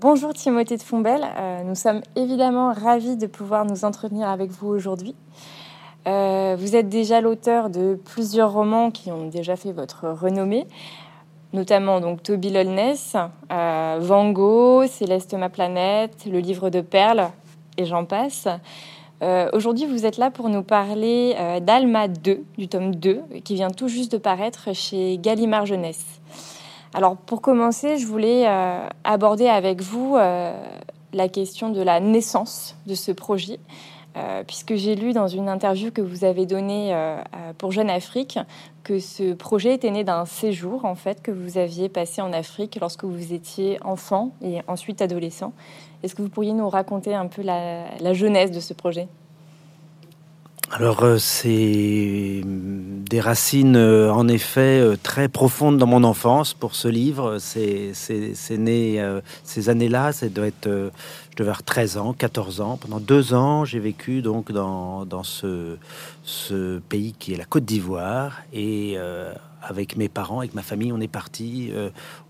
[0.00, 4.68] Bonjour Timothée de Fombelle, euh, nous sommes évidemment ravis de pouvoir nous entretenir avec vous
[4.68, 5.16] aujourd'hui.
[6.06, 10.68] Euh, vous êtes déjà l'auteur de plusieurs romans qui ont déjà fait votre renommée,
[11.52, 13.16] notamment donc Toby Lolness,
[13.50, 17.30] euh, Van Gogh, Céleste ma planète, Le livre de perles
[17.76, 18.46] et j'en passe.
[19.52, 23.88] Aujourd'hui, vous êtes là pour nous parler d'Alma 2, du tome 2, qui vient tout
[23.88, 26.20] juste de paraître chez Gallimard Jeunesse.
[26.94, 30.52] Alors pour commencer, je voulais euh, aborder avec vous euh,
[31.12, 33.60] la question de la naissance de ce projet,
[34.16, 36.96] euh, puisque j'ai lu dans une interview que vous avez donnée
[37.58, 38.38] pour Jeune Afrique
[38.84, 42.78] que ce projet était né d'un séjour en fait que vous aviez passé en Afrique
[42.80, 45.52] lorsque vous étiez enfant et ensuite adolescent.
[46.02, 49.08] Est-ce que vous pourriez nous raconter un peu la, la de ce projet?
[50.70, 56.74] Alors euh, c'est des racines euh, en effet euh, très profondes dans mon enfance pour
[56.74, 57.38] ce livre.
[57.38, 57.92] C'est
[58.50, 59.02] né
[59.44, 62.76] ces années-là, ça doit être, je devais avoir 13 ans, 14 ans.
[62.76, 65.76] Pendant deux ans, j'ai vécu donc dans, dans ce,
[66.22, 68.96] ce, pays qui est la Côte d'Ivoire et
[69.62, 71.72] avec mes parents, avec ma famille, on est parti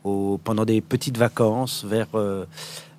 [0.03, 2.09] pendant des petites vacances vers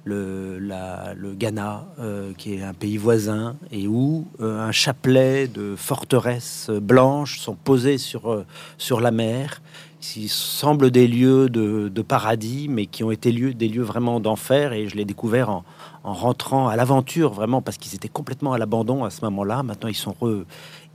[0.09, 6.69] le, Ghana, euh, qui est un pays voisin, et où euh, un chapelet de forteresses
[6.69, 8.45] blanches sont posées sur, euh,
[8.77, 9.61] sur la mer,
[10.01, 14.71] qui semblent des lieux de, paradis, mais qui ont été lieux, des lieux vraiment d'enfer,
[14.73, 15.63] et je l'ai découvert en,
[16.03, 19.61] rentrant à l'aventure, vraiment, parce qu'ils étaient complètement à l'abandon à ce moment-là.
[19.63, 20.15] Maintenant, ils sont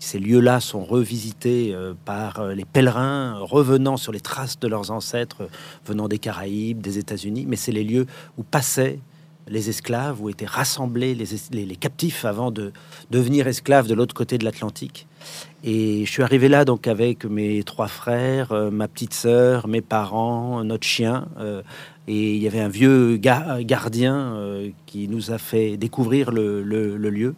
[0.05, 1.74] ces lieux-là sont revisités
[2.05, 5.48] par les pèlerins revenant sur les traces de leurs ancêtres
[5.86, 9.00] venant des Caraïbes, des États-Unis, mais c'est les lieux où passaient
[9.48, 12.72] les esclaves, où étaient rassemblés les, captifs avant de
[13.11, 15.06] devenir esclaves de l'autre côté de l'Atlantique.
[15.62, 19.80] Et je suis arrivé là donc avec mes trois frères, euh, ma petite sœur, mes
[19.80, 21.28] parents, notre chien.
[21.39, 21.62] Euh,
[22.06, 27.34] et il y avait un vieux gardien euh, qui nous a fait découvrir le, lieu.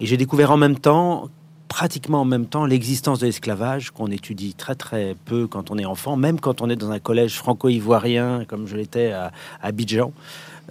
[0.00, 1.28] Et j'ai découvert en même temps,
[1.70, 5.84] pratiquement en même temps, l'existence de l'esclavage qu'on étudie très très peu quand on est
[5.84, 9.30] enfant, même quand on est dans un collège franco-ivoirien comme je l'étais à
[9.62, 10.12] Abidjan.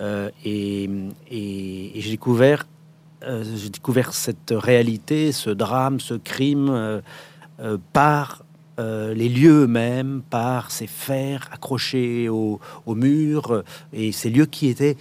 [0.01, 0.89] Euh, et,
[1.31, 2.67] j'ai découvert,
[3.23, 8.43] euh, découvert cette réalité, ce drame, ce crime euh, par
[8.77, 14.95] les lieux eux-mêmes, par ces fers accrochés au, au mur et ces lieux qui étaient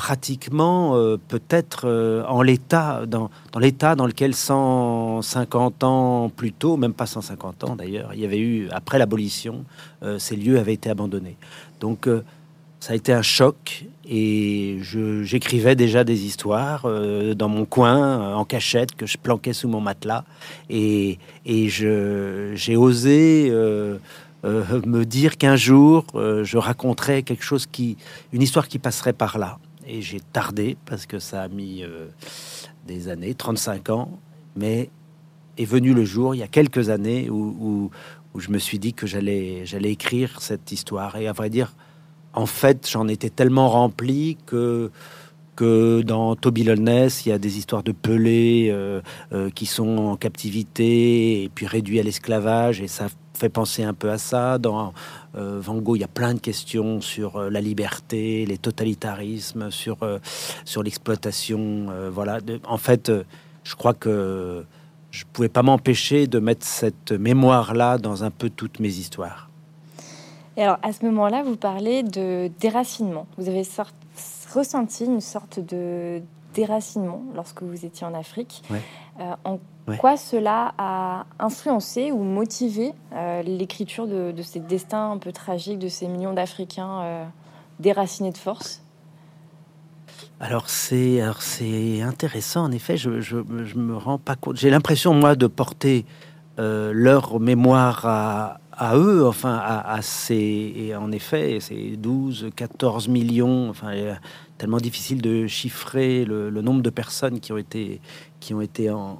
[0.00, 0.94] pratiquement
[1.28, 7.76] peut-être en l'état dans, l'état dans lequel 150 ans plus tôt, même pas 150 ans
[7.76, 9.64] d'ailleurs, il y avait eu après l'abolition,
[10.18, 11.36] ces lieux avaient été abandonnés.
[11.80, 12.08] Donc
[12.80, 14.78] ça a été un choc et
[15.22, 19.80] j'écrivais déjà des histoires euh, dans mon coin, en cachette, que je planquais sous mon
[19.80, 20.24] matelas.
[20.70, 23.98] Et, j'ai osé euh,
[24.44, 27.98] euh, me dire qu'un jour, je raconterais quelque chose qui,
[28.32, 29.58] une histoire qui passerait par là.
[29.86, 31.82] Et j'ai tardé parce que ça a mis
[32.86, 34.18] des années, 35 ans,
[34.56, 34.90] mais
[35.58, 37.90] est venu le jour, il y a quelques années, où,
[38.36, 41.16] je me suis dit que j'allais écrire cette histoire.
[41.16, 41.74] Et à vrai dire,
[42.34, 44.90] en fait, j'en étais tellement rempli que
[45.56, 49.02] que dans Toby Lolness, il y a des histoires de pelés euh,
[49.34, 53.08] euh, qui sont en captivité et puis réduits à l'esclavage, et ça
[53.40, 54.58] fait penser un peu à ça.
[54.58, 54.92] Dans
[55.36, 59.98] euh, Van Gogh, il y a plein de questions sur la liberté, les totalitarismes, sur,
[60.64, 61.86] sur l'exploitation.
[62.10, 62.38] voilà.
[62.66, 63.10] en fait,
[63.64, 64.64] je crois que
[65.10, 69.50] je pouvais pas m'empêcher de mettre cette mémoire-là dans un peu toutes mes histoires.
[70.56, 73.26] Et alors, à ce moment-là, vous parlez de déracinement.
[73.38, 73.62] Vous avez
[74.54, 76.22] ressenti une sorte de
[76.54, 78.62] déracinement lorsque vous étiez en Afrique.
[78.70, 78.76] Euh,
[79.44, 79.58] en
[79.98, 85.88] quoi cela a influencé ou motivé euh, l'écriture de, ces destins un peu tragiques de
[85.88, 87.24] ces millions d'Africains euh,
[87.80, 88.82] déracinés de force?
[90.38, 92.96] Alors c'est c'est intéressant en effet.
[92.96, 94.56] Je, je, je me rends pas compte.
[94.56, 96.06] J'ai l'impression moi de porter
[96.58, 103.68] leur mémoire à, à eux, enfin à, ces, et en effet, ces 12, 14 millions,
[103.68, 103.92] enfin
[104.56, 108.00] tellement difficile de chiffrer le, nombre de personnes qui ont été,
[108.40, 109.16] qui ont été en,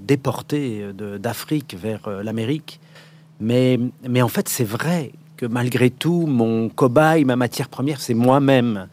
[0.00, 0.86] déportées
[1.18, 2.80] d'Afrique vers euh, l'Amérique.
[3.40, 3.78] Mais,
[4.08, 8.88] mais en fait, c'est vrai que malgré tout, mon cobaye, ma matière première, c'est moi-même.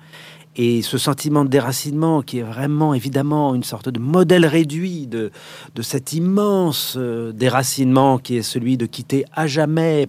[0.58, 5.32] Et ce sentiment de déracinement, qui est vraiment évidemment une sorte de modèle réduit de,
[5.76, 10.08] de cet immense euh, déracinement qui est celui de quitter à jamais,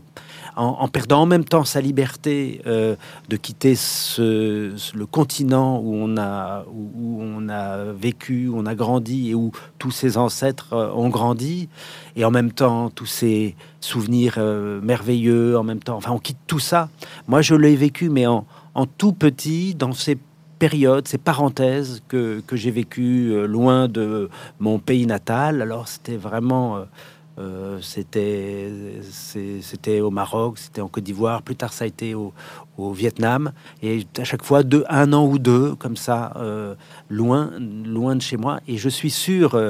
[0.55, 2.95] en, perdant en même temps sa liberté, euh,
[3.29, 8.75] de quitter ce, le continent où on, a, où, on a vécu, où on a
[8.75, 11.69] grandi et où tous ses ancêtres euh, ont grandi,
[12.15, 14.39] et en même temps tous ces souvenirs
[14.83, 16.89] merveilleux, en même temps, enfin on quitte tout ça.
[17.27, 18.47] Moi je l'ai vécu, mais en
[18.77, 20.19] en tout petit dans ces
[20.59, 25.63] périodes, ces parenthèses que, que j'ai vécues euh, loin de mon pays natal.
[25.63, 26.77] Alors c'était vraiment...
[26.77, 26.85] Euh,
[27.39, 28.73] euh, c'était
[29.61, 31.43] c'était au Maroc, c'était en Côte d'Ivoire.
[31.43, 32.33] Plus tard, ça a été au,
[32.79, 33.53] au, Vietnam.
[33.83, 36.33] Et à chaque fois, deux, un an ou deux, comme ça,
[37.11, 37.51] loin,
[37.85, 38.61] loin de chez moi.
[38.67, 39.61] Et je suis sûr,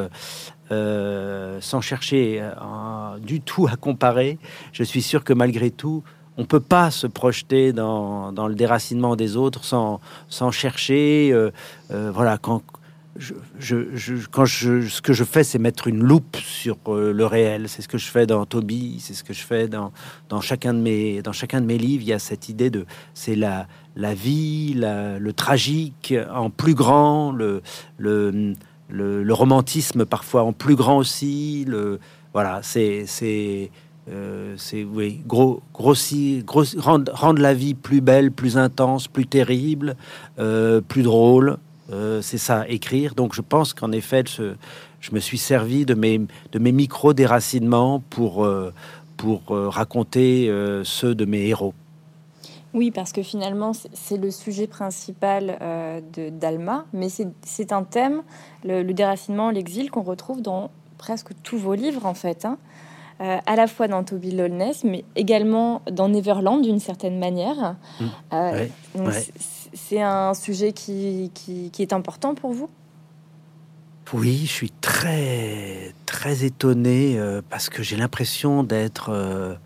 [0.70, 2.48] sans chercher
[3.20, 4.38] du tout à comparer,
[4.70, 6.04] je suis sûr que malgré tout,
[6.36, 11.30] on peut pas se projeter dans, le déracinement des autres sans, sans chercher.
[11.32, 11.50] Euh,
[11.90, 12.62] euh, voilà, quand
[13.18, 13.34] je,
[14.30, 17.68] quand je, ce que je fais, c'est mettre une loupe sur euh, le réel.
[17.68, 19.92] C'est ce que je fais dans Toby, c'est ce que je fais dans,
[20.28, 22.02] dans, chacun de mes, dans chacun de mes livres.
[22.02, 22.84] Il y a cette idée de,
[23.14, 23.66] c'est la,
[23.96, 27.62] la vie, le tragique en plus grand, le,
[27.96, 28.54] le,
[28.90, 31.64] le, romantisme parfois en plus grand aussi.
[31.66, 31.98] Le,
[32.34, 33.06] voilà, c'est
[34.08, 36.44] euh, c'est oui, gros, grossir,
[36.79, 39.97] rendre, la vie plus belle, plus intense, plus terrible,
[40.38, 41.58] euh, plus drôle.
[41.93, 43.14] Euh, c'est ça, écrire.
[43.14, 44.55] Donc je pense qu'en effet, je,
[45.12, 46.20] me suis servi de mes,
[46.53, 48.49] de micro-déracinements pour,
[49.17, 50.53] pour raconter
[50.85, 51.75] ceux de mes héros.
[52.75, 55.58] Oui, parce que finalement, c'est le sujet principal
[56.12, 58.23] de d'Alma, mais c'est un thème,
[58.64, 62.44] le, le déracinement, l'exil, qu'on retrouve dans presque tous vos livres, en fait.
[62.44, 62.58] Hein.
[63.22, 67.76] Euh, à la fois dans Toby Lolness, mais également dans Neverland d'une certaine manière.
[67.98, 68.04] Mmh.
[68.34, 68.66] Euh,
[69.72, 72.68] c'est un sujet qui, qui, est important pour vous?
[74.12, 79.58] Oui, je suis très, très étonné euh, parce que j'ai l'impression d'être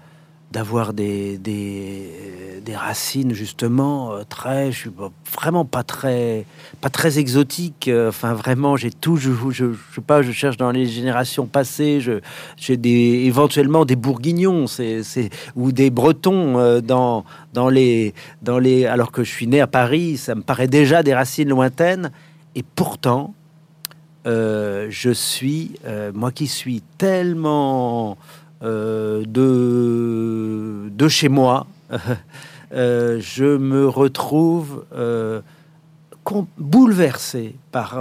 [0.50, 4.90] d'avoir des, des, des, racines justement euh, très, je suis
[5.32, 6.44] vraiment pas très,
[6.80, 7.86] pas très exotique.
[7.86, 12.00] Euh, enfin, vraiment, j'ai tout, je, je, sais pas, je cherche dans les générations passées,
[12.00, 12.20] je,
[12.56, 15.02] j'ai des, éventuellement des Bourguignons, c'est,
[15.54, 17.24] ou des Bretons euh, dans,
[17.54, 18.12] dans les,
[18.42, 21.48] dans les, alors que je suis né à Paris, ça me paraît déjà des racines
[21.48, 22.10] lointaines,
[22.56, 23.34] et pourtant,
[24.24, 25.72] je suis,
[26.12, 28.18] moi qui suis tellement
[28.62, 31.66] de, de chez moi,
[32.72, 35.40] euh, je me retrouve euh,
[36.58, 37.98] bouleversé par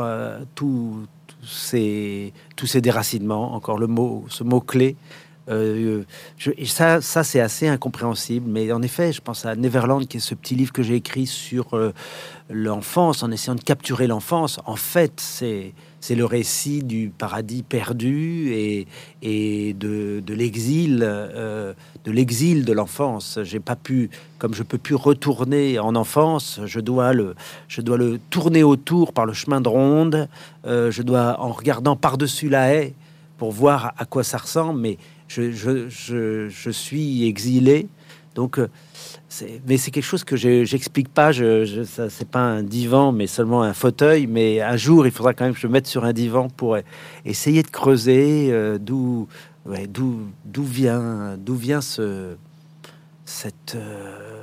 [0.56, 1.06] tous
[1.44, 2.34] ces,
[2.76, 4.96] déracinements, encore le mot, ce mot-clé.
[6.66, 10.36] ça, ça c'est assez incompréhensible, mais en effet, je pense à Neverland, qui est ce
[10.36, 11.68] petit livre que j'ai écrit sur
[12.50, 14.60] l'enfance, en essayant de capturer l'enfance.
[14.66, 18.54] En fait, c'est c'est le récit du paradis perdu
[19.22, 21.74] et, de, l'exil, euh,
[22.06, 23.40] de l'exil de l'enfance.
[23.44, 27.36] J'ai pas pu, comme je peux plus retourner en enfance, je dois le,
[27.68, 30.30] je dois le tourner autour par le chemin de ronde.
[30.66, 32.94] Euh, je dois, en regardant par-dessus la haie,
[33.38, 34.98] pour voir à quoi ça ressemble, mais
[35.28, 37.88] je, je suis exilé.
[38.36, 38.69] Donc, euh,
[39.68, 41.31] mais c'est quelque chose que j'explique pas.
[41.31, 44.28] Je, je ça, c'est pas un divan, mais seulement un fauteuil.
[44.28, 46.78] Mais un jour, il faudra quand même que je me mette sur un divan pour
[47.26, 49.28] essayer de creuser euh, d'où,
[50.58, 52.36] vient, vient ce,
[53.26, 54.42] cette, euh,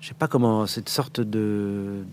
[0.00, 2.04] je sais pas comment, cette sorte de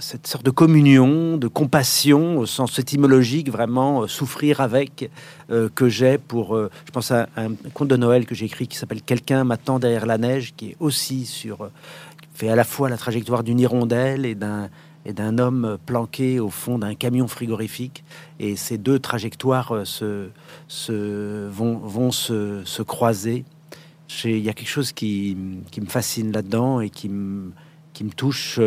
[0.00, 5.10] cette sorte de communion, de compassion au sens étymologique, vraiment euh, souffrir avec
[5.50, 6.56] euh, que j'ai pour.
[6.56, 9.78] Euh, je pense à un conte de Noël que j'ai écrit qui s'appelle Quelqu'un m'attend
[9.78, 11.70] derrière la neige, qui est aussi sur.
[12.34, 14.68] fait à la fois la trajectoire d'une hirondelle et d'un
[15.06, 18.04] et d'un homme planqué au fond d'un camion frigorifique.
[18.38, 20.28] Et ces deux trajectoires se,
[20.68, 23.46] se vont, vont se, se croiser.
[24.24, 25.38] Il y a quelque chose qui,
[25.70, 27.52] qui me fascine là-dedans et qui me,
[27.94, 28.60] qui me touche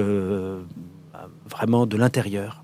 [1.46, 2.63] vraiment de l'intérieur.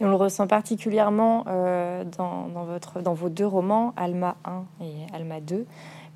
[0.00, 5.14] Et on le ressent particulièrement euh, dans, votre, dans vos deux romans, Alma 1 et
[5.14, 5.66] Alma 2,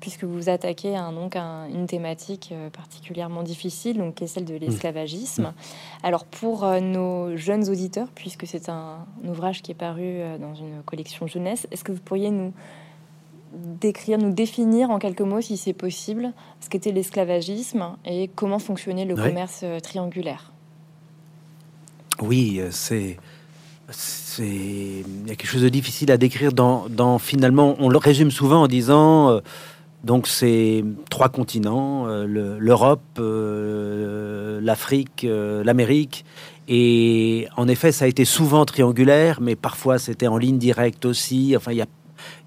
[0.01, 4.45] puisque vous vous attaquez à donc, une thématique euh, particulièrement difficile, donc, qui est celle
[4.45, 4.59] de mmh.
[4.59, 5.43] l'esclavagisme.
[5.43, 5.53] Mmh.
[6.03, 10.81] Alors pour euh, nos jeunes auditeurs, puisque c'est un, ouvrage qui est paru dans une
[10.85, 12.51] collection jeunesse, est-ce que vous pourriez nous
[13.53, 19.05] décrire, nous définir en quelques mots, si c'est possible, ce qu'était l'esclavagisme et comment fonctionnait
[19.05, 20.51] le commerce triangulaire?
[22.21, 23.17] Oui, c'est
[23.91, 27.97] c'est il y a quelque chose de difficile à décrire dans, dans finalement on le
[27.97, 29.39] résume souvent en disant euh,
[30.03, 32.25] donc c'est trois continents euh,
[32.59, 35.25] l'Europe euh, l'Afrique
[35.63, 36.25] l'Amérique.
[36.67, 41.55] Et en effet ça a été souvent triangulaire mais parfois c'était en ligne directe aussi.
[41.57, 41.87] Enfin il y a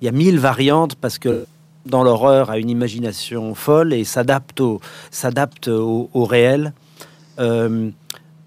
[0.00, 1.46] y a mille variantes parce que
[1.86, 6.72] dans l'horreur a une imagination folle et s'adapte au s'adapte au, réel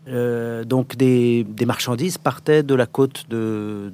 [0.08, 3.92] euh, donc des, marchandises partaient de la côte de,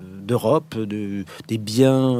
[0.00, 2.18] d'Europe, de, des biens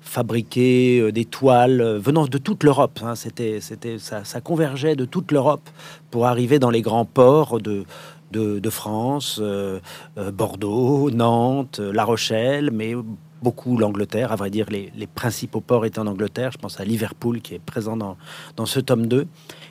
[0.00, 3.00] fabriqués, des toiles venant de toute l'Europe.
[3.02, 3.14] Hein.
[3.14, 3.60] C'était,
[3.98, 5.68] ça, ça, convergeait de toute l'Europe
[6.10, 7.84] pour arriver dans les grands ports de,
[8.32, 9.40] de, France,
[10.32, 12.94] Bordeaux, Nantes, La Rochelle, mais
[13.42, 14.32] beaucoup l'Angleterre.
[14.32, 16.50] À vrai dire, les, principaux ports étaient en Angleterre.
[16.52, 18.16] Je pense à Liverpool qui est présent dans,
[18.56, 19.26] dans ce tome 2.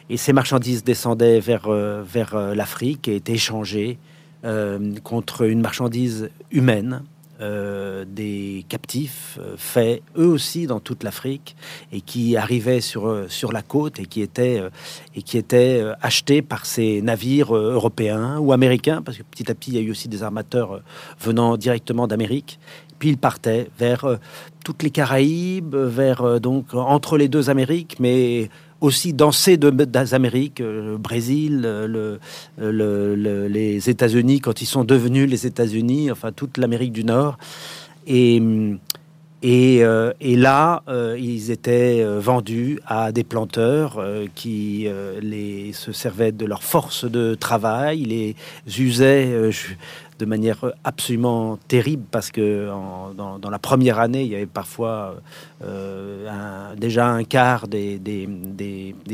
[0.09, 3.97] Et ces marchandises descendaient vers, euh, vers euh, l'Afrique et étaient échangées
[4.45, 7.03] euh, contre une marchandise humaine.
[7.39, 11.55] des captifs faits eux aussi dans toute l'Afrique
[11.91, 14.59] et qui arrivaient sur, sur la côte et qui étaient,
[15.13, 19.69] et qui étaient achetés par ces navires européens ou américains, parce que petit à petit,
[19.69, 20.81] il y a eu aussi des armateurs
[21.19, 22.59] venant directement d'Amérique
[22.99, 24.17] puis il partait vers
[24.65, 28.49] toutes les Caraïbes, vers donc entre les deux Amériques, mais
[28.81, 29.57] aussi dans ces
[30.13, 36.57] Amériques, euh, le Brésil, le, les États-Unis quand ils sont devenus les États-Unis, enfin toute
[36.57, 37.37] l'Amérique du Nord.
[38.05, 38.41] Et,
[39.43, 39.77] et,
[40.21, 40.83] et là,
[41.17, 44.03] ils étaient vendus à des planteurs
[44.35, 44.87] qui
[45.73, 48.35] se servaient de leur force de travail, les
[48.79, 49.51] usaient
[50.17, 52.69] de manière absolument terrible parce que
[53.15, 55.15] dans, la première année, il y avait parfois
[55.63, 57.99] euh, déjà un quart des,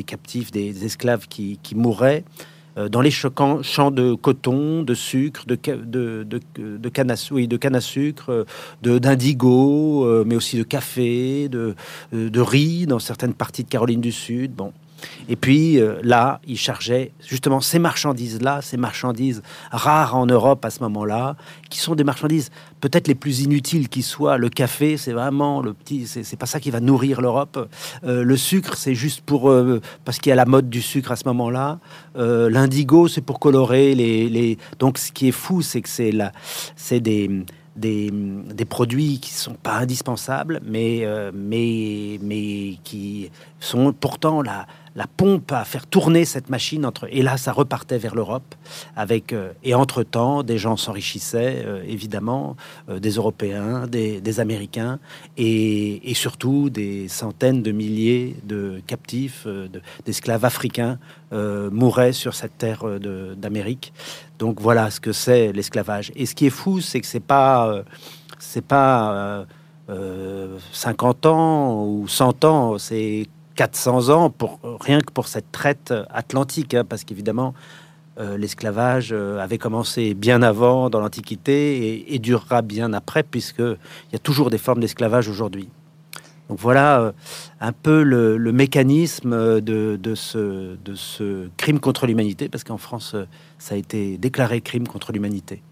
[0.06, 2.24] captifs, des esclaves qui, mouraient.
[2.24, 7.58] euh, dans les champs de coton, de sucre, de, de, de, canne, à, oui, de
[7.58, 8.46] canne à sucre,
[8.82, 11.76] d'indigo, euh, mais aussi de café, de,
[12.12, 14.54] de riz dans certaines parties de Caroline du Sud.
[14.54, 14.74] Bon,
[15.30, 19.42] et puis euh, là, il chargeait justement ces marchandises-là, ces marchandises
[19.72, 21.36] rares en Europe à ce moment-là,
[21.70, 24.38] qui sont des marchandises peut-être les plus inutiles qui soient.
[24.38, 27.70] Le café, c'est vraiment le petit, c'est pas ça qui va nourrir l'Europe.
[28.04, 31.12] Euh, le sucre, c'est juste pour euh, parce qu'il y a la mode du sucre
[31.12, 31.80] à ce moment-là.
[32.16, 36.32] L'indigo, c'est pour colorer les, Donc, ce qui est fou, c'est que c'est là,
[36.76, 37.30] c'est des
[37.76, 45.08] des, des, produits qui sont pas indispensables, mais, mais, mais qui sont pourtant la, la
[45.08, 48.56] pompe à faire tourner cette machine entre et là ça repartait vers l'Europe
[48.96, 52.56] avec euh, et entre temps des gens s'enrichissaient euh, évidemment
[52.90, 55.00] euh, des Européens des, Américains
[55.38, 59.48] et, surtout des centaines de milliers de captifs
[60.06, 60.98] d'esclaves africains
[61.32, 62.86] mouraient sur cette terre
[63.38, 63.94] d'Amérique.
[64.40, 66.12] Donc voilà ce que c'est l'esclavage.
[66.16, 67.84] Et ce qui est fou c'est que c'est pas
[68.40, 69.46] c'est pas
[70.72, 76.74] 50 ans ou 100 ans c'est 400 ans pour rien que pour cette traite atlantique,
[76.74, 77.54] hein, parce qu'évidemment
[78.20, 84.14] euh, l'esclavage euh, avait commencé bien avant dans l'Antiquité et, durera bien après, puisque il
[84.14, 85.68] y a toujours des formes d'esclavage aujourd'hui.
[86.48, 87.12] Donc voilà euh,
[87.60, 93.16] un peu le, mécanisme de, de, ce, de ce crime contre l'humanité, parce qu'en France,
[93.58, 95.64] ça a été déclaré crime contre l'humanité.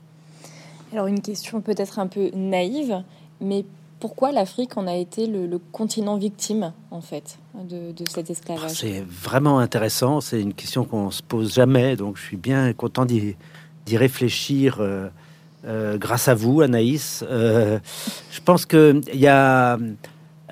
[0.94, 3.04] Alors une question peut-être un peu naïve,
[3.40, 3.66] mais
[4.02, 8.72] pourquoi l'Afrique en a été le, continent victime, en fait, de, cet esclavage?
[8.72, 10.20] C'est vraiment intéressant.
[10.20, 11.96] C'est une question qu'on se pose jamais.
[11.96, 13.36] Donc, je suis bien content d'y
[13.96, 15.08] réfléchir euh,
[15.66, 17.24] euh, grâce à vous, Anaïs.
[17.30, 17.80] Euh,
[18.32, 19.78] je pense qu'il y a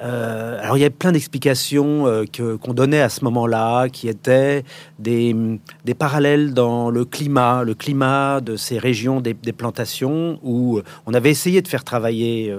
[0.02, 4.08] euh, alors il y a plein d'explications euh, que qu'on donnait à ce moment-là, qui
[4.08, 4.64] étaient
[4.98, 5.36] des,
[5.84, 11.32] des, parallèles dans le climat, le climat de ces régions des, plantations où on avait
[11.32, 12.56] essayé de faire travailler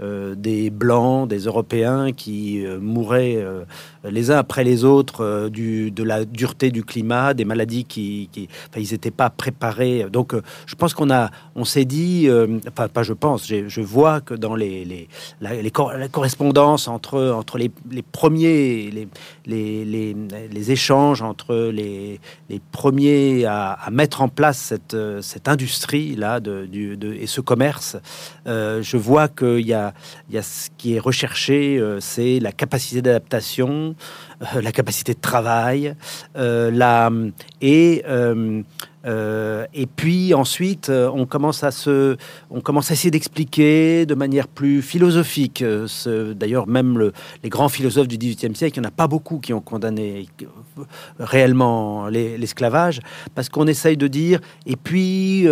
[0.00, 3.42] euh, des blancs, des Européens qui mouraient
[4.04, 8.92] les uns après les autres du, de la dureté du climat, des maladies qui, ils
[8.92, 10.06] n'étaient pas préparés.
[10.12, 10.34] Donc
[10.66, 12.28] je pense qu'on a, on s'est dit,
[12.68, 15.08] enfin pas je pense, je vois que dans les, les,
[15.40, 17.70] la, les, correspondance entre, entre les,
[18.12, 19.08] premiers, les,
[19.46, 26.66] les, les, échanges entre les, les premiers à, mettre en place cette, cette industrie-là de,
[26.66, 27.96] de, et ce commerce,
[28.46, 29.74] euh, je vois qu'il y
[30.30, 35.20] y a ce qui est recherché, euh, c'est la capacité d'adaptation, euh, la capacité de
[35.20, 35.94] travail,
[36.34, 37.10] la,
[37.60, 38.04] et
[39.06, 42.16] euh, et puis ensuite, euh, on commence à se,
[42.50, 45.62] on commence à essayer d'expliquer de manière plus philosophique.
[45.62, 47.10] Euh, d'ailleurs, même
[47.42, 50.28] les grands philosophes du XVIIIe siècle, il n'y en a pas beaucoup qui ont condamné
[51.18, 53.00] réellement l'esclavage,
[53.34, 54.40] parce qu'on essaye de dire.
[54.66, 55.46] Et puis,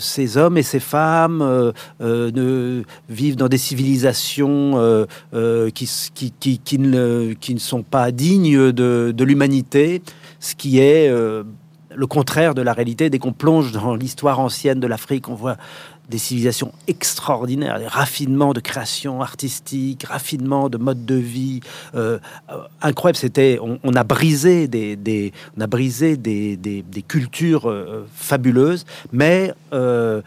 [0.00, 5.06] ces hommes et ces femmes ne, vivent dans des civilisations
[5.74, 5.88] qui,
[6.64, 10.02] qui, ne, qui ne sont pas dignes de, l'humanité,
[10.40, 13.10] ce qui est le contraire de la réalité.
[13.10, 15.56] Dès qu'on plonge dans l'histoire ancienne de l'Afrique, on voit
[16.08, 21.60] des civilisations extraordinaires, des raffinements de création artistique, raffinements de mode de vie
[21.94, 22.18] euh,
[22.82, 23.16] incroyable.
[23.16, 30.20] C'était, on, a brisé des, on a brisé des, cultures euh, fabuleuses, mais euh,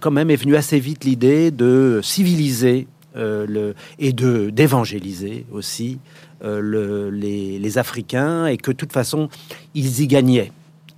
[0.00, 5.98] quand même est venue assez vite l'idée de civiliser le, et de d'évangéliser aussi
[6.42, 9.28] le, les, Africains et que de toute façon
[9.74, 10.50] ils y gagnaient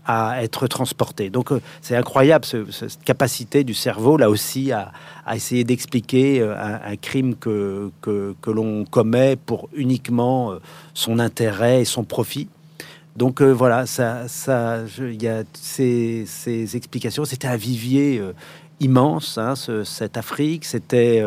[0.06, 1.30] à être transporté.
[1.30, 4.92] Donc euh, c'est incroyable cette capacité du cerveau là aussi à,
[5.34, 10.58] essayer d'expliquer euh, un, crime que, que, l'on commet pour uniquement euh,
[10.94, 12.48] son intérêt et son profit.
[13.14, 17.26] Donc voilà, ça, ça, il y a ces, ces explications.
[17.26, 18.22] C'était un vivier
[18.80, 20.64] immense, hein, cette Afrique.
[20.64, 21.22] C'était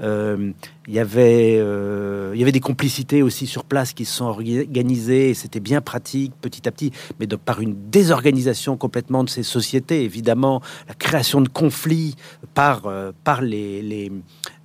[0.00, 0.52] euh,
[0.86, 4.26] il y avait euh, il y avait des complicités aussi sur place qui se sont
[4.26, 9.30] organisées et c'était bien pratique petit à petit mais de, par une désorganisation complètement de
[9.30, 12.16] ces sociétés évidemment la création de conflits
[12.54, 14.12] par euh, par les les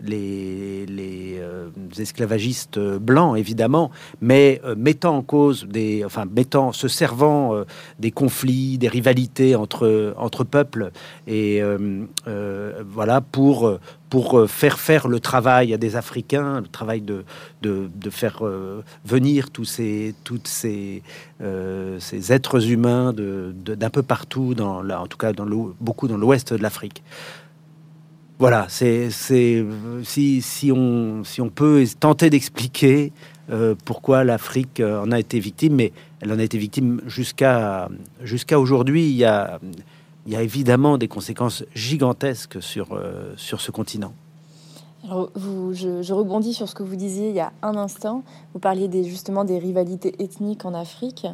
[0.01, 1.41] les, les
[1.99, 7.53] esclavagistes blancs évidemment mais mettant en cause des enfin mettant se servant
[7.99, 10.91] des conflits des rivalités entre entre peuples
[11.27, 11.61] et
[12.25, 13.79] voilà pour
[14.09, 17.23] pour euh, faire faire le travail à des Africains, le travail de,
[17.61, 21.03] de, faire euh, venir tous ces, toutes ces,
[21.41, 25.45] euh, ces êtres humains d'un peu partout, dans, là, en tout cas dans
[25.79, 27.03] beaucoup dans l'ouest de l'Afrique.
[28.39, 33.11] Voilà, c'est si, si, on, si on peut tenter d'expliquer
[33.83, 37.89] pourquoi l'Afrique en a été victime, mais elle en a été victime jusqu'à
[38.23, 39.09] jusqu'à aujourd'hui.
[39.09, 39.59] Il y a
[40.29, 44.13] il y a évidemment des conséquences gigantesques sur, euh, sur ce continent.
[45.03, 48.21] Alors, vous, je, rebondis sur ce que vous disiez il y a un instant.
[48.53, 51.25] Vous parliez des, justement des rivalités ethniques en Afrique.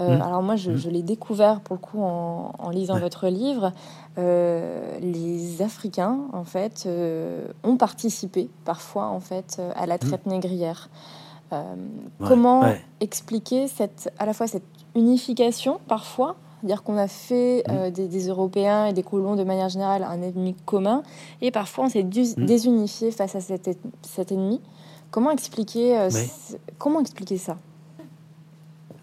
[0.00, 0.22] Euh, mmh.
[0.22, 0.76] Alors moi, mmh.
[0.76, 3.72] je, l'ai découvert pour le coup en, lisant votre livre.
[4.18, 6.88] Euh, les Africains, en fait,
[7.62, 9.98] ont participé parfois en fait à la mmh.
[9.98, 10.88] traite négrière.
[12.18, 12.64] comment
[12.98, 14.64] expliquer cette, à la fois cette
[14.96, 17.72] unification parfois c'est-à-dire qu'on a fait mmh.
[17.72, 21.02] euh, des, Européens et des colons de manière générale un ennemi commun,
[21.40, 22.44] et parfois on s'est mmh.
[22.44, 23.70] désunifié face à cet,
[24.02, 24.60] cet ennemi.
[25.10, 26.10] Comment expliquer, euh,
[26.78, 27.58] comment expliquer ça?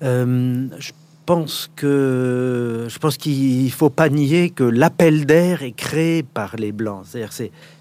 [0.04, 0.92] Euh, Je
[1.26, 6.72] pense que je pense qu'il faut pas nier que l'appel d'air est créé par les
[6.72, 7.06] blancs.
[7.06, 7.34] C'est-à-dire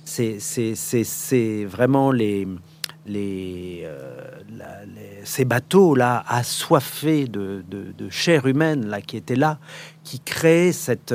[0.05, 0.41] c'est
[1.05, 2.49] c'est vraiment les
[3.09, 4.41] euh,
[5.25, 7.63] ces bateaux-là assoiffés de,
[8.11, 9.59] chair humaine là, qui étaient là,
[10.05, 11.15] qui créaient cette,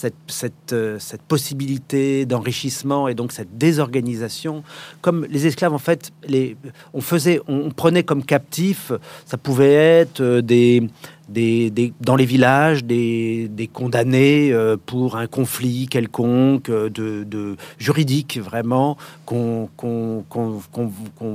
[0.00, 4.62] cette, cette, cette possibilité d'enrichissement et donc cette désorganisation.
[5.02, 6.56] Comme les esclaves, en fait, les,
[6.94, 8.92] on, faisait, on prenait comme captifs,
[9.26, 10.88] ça pouvait être des,
[11.30, 17.56] des, dans les villages des, des condamnés euh, pour un conflit quelconque euh, de, de
[17.78, 19.68] juridique vraiment qu'on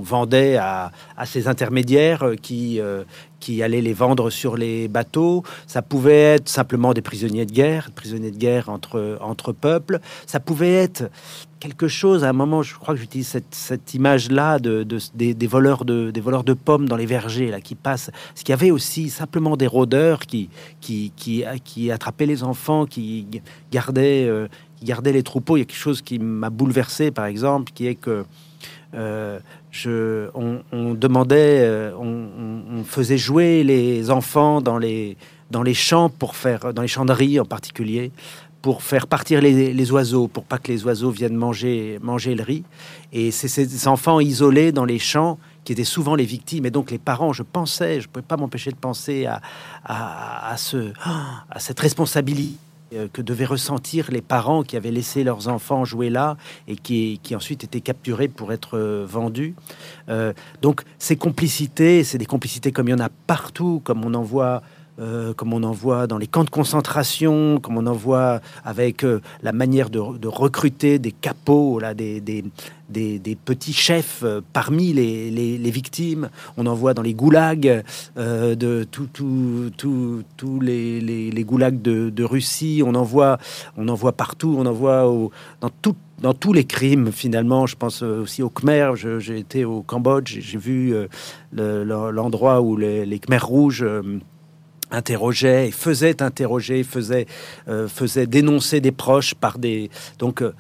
[0.02, 3.04] vendait à, à, ces intermédiaires euh,
[3.46, 5.44] qui, allaient les vendre sur les bateaux.
[5.68, 10.00] Ça pouvait être simplement des prisonniers de guerre, prisonniers de guerre entre, entre peuples.
[10.26, 11.10] Ça pouvait être
[11.60, 12.24] quelque chose.
[12.24, 16.22] À un moment, je crois que j'utilise cette, cette image-là de, des, voleurs de, des
[16.22, 18.12] voleurs de pommes dans les vergers là qui passent.
[18.36, 20.50] Ce qu'il y avait aussi simplement des rôdeurs qui,
[20.82, 23.28] qui, qui, qui attrapaient les enfants, qui
[23.72, 24.48] gardaient, euh,
[24.84, 25.58] gardaient les troupeaux.
[25.58, 28.26] Il y a quelque chose qui m'a bouleversé, par exemple, qui est que
[28.94, 29.40] euh,
[29.86, 35.18] on, demandait, euh, on, faisait jouer les enfants dans les,
[35.52, 38.12] dans les champs pour faire, dans les champs de riz en particulier,
[38.62, 42.64] pour faire partir les, oiseaux, pour pas que les oiseaux viennent manger, manger le riz.
[43.14, 46.66] Et c'est ces enfants isolés dans les champs qui étaient souvent les victimes.
[46.66, 49.42] Et donc les parents, je pensais, je ne pouvais pas m'empêcher de penser à,
[49.84, 50.94] à, ce,
[51.50, 52.58] à cette responsabilité
[53.14, 57.36] que devaient ressentir les parents qui avaient laissé leurs enfants jouer là et qui, qui
[57.36, 59.56] ensuite étaient capturés pour être euh, vendus.
[60.10, 64.14] Euh, donc ces complicités, c'est des complicités comme il y en a partout, comme on
[64.14, 64.62] en voit
[64.98, 69.04] euh, comme on en voit dans les camps de concentration, comme on en voit avec
[69.04, 72.46] euh, la manière de, recruter des capots, là, des, des,
[72.90, 76.30] des, petits chefs euh, parmi les, les, victimes.
[76.56, 77.84] On en voit dans les goulags,
[78.16, 82.82] de tous tout, tout, les, les, goulags de, Russie.
[82.86, 83.38] On en voit,
[83.76, 84.56] on en voit partout.
[84.58, 85.04] On en voit
[85.60, 88.94] dans tout, dans tous les crimes, finalement, je pense aussi aux Khmer.
[88.96, 90.96] J'ai été au Cambodge, j'ai vu
[91.52, 93.86] l'endroit où les, Khmers rouges
[94.96, 97.26] interrogeait faisait interroger, faisait,
[97.68, 99.90] euh, faisait dénoncer des proches par des...
[100.20, 100.54] Donc euh,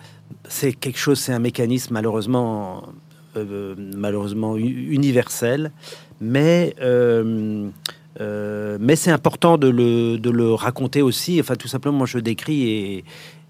[0.47, 2.83] c'est quelque chose, c'est un mécanisme malheureusement,
[3.37, 5.71] euh, malheureusement universel,
[6.19, 6.75] mais
[8.79, 11.39] mais c'est important de le, de le raconter aussi.
[11.39, 13.05] Enfin, tout simplement, moi, je décris et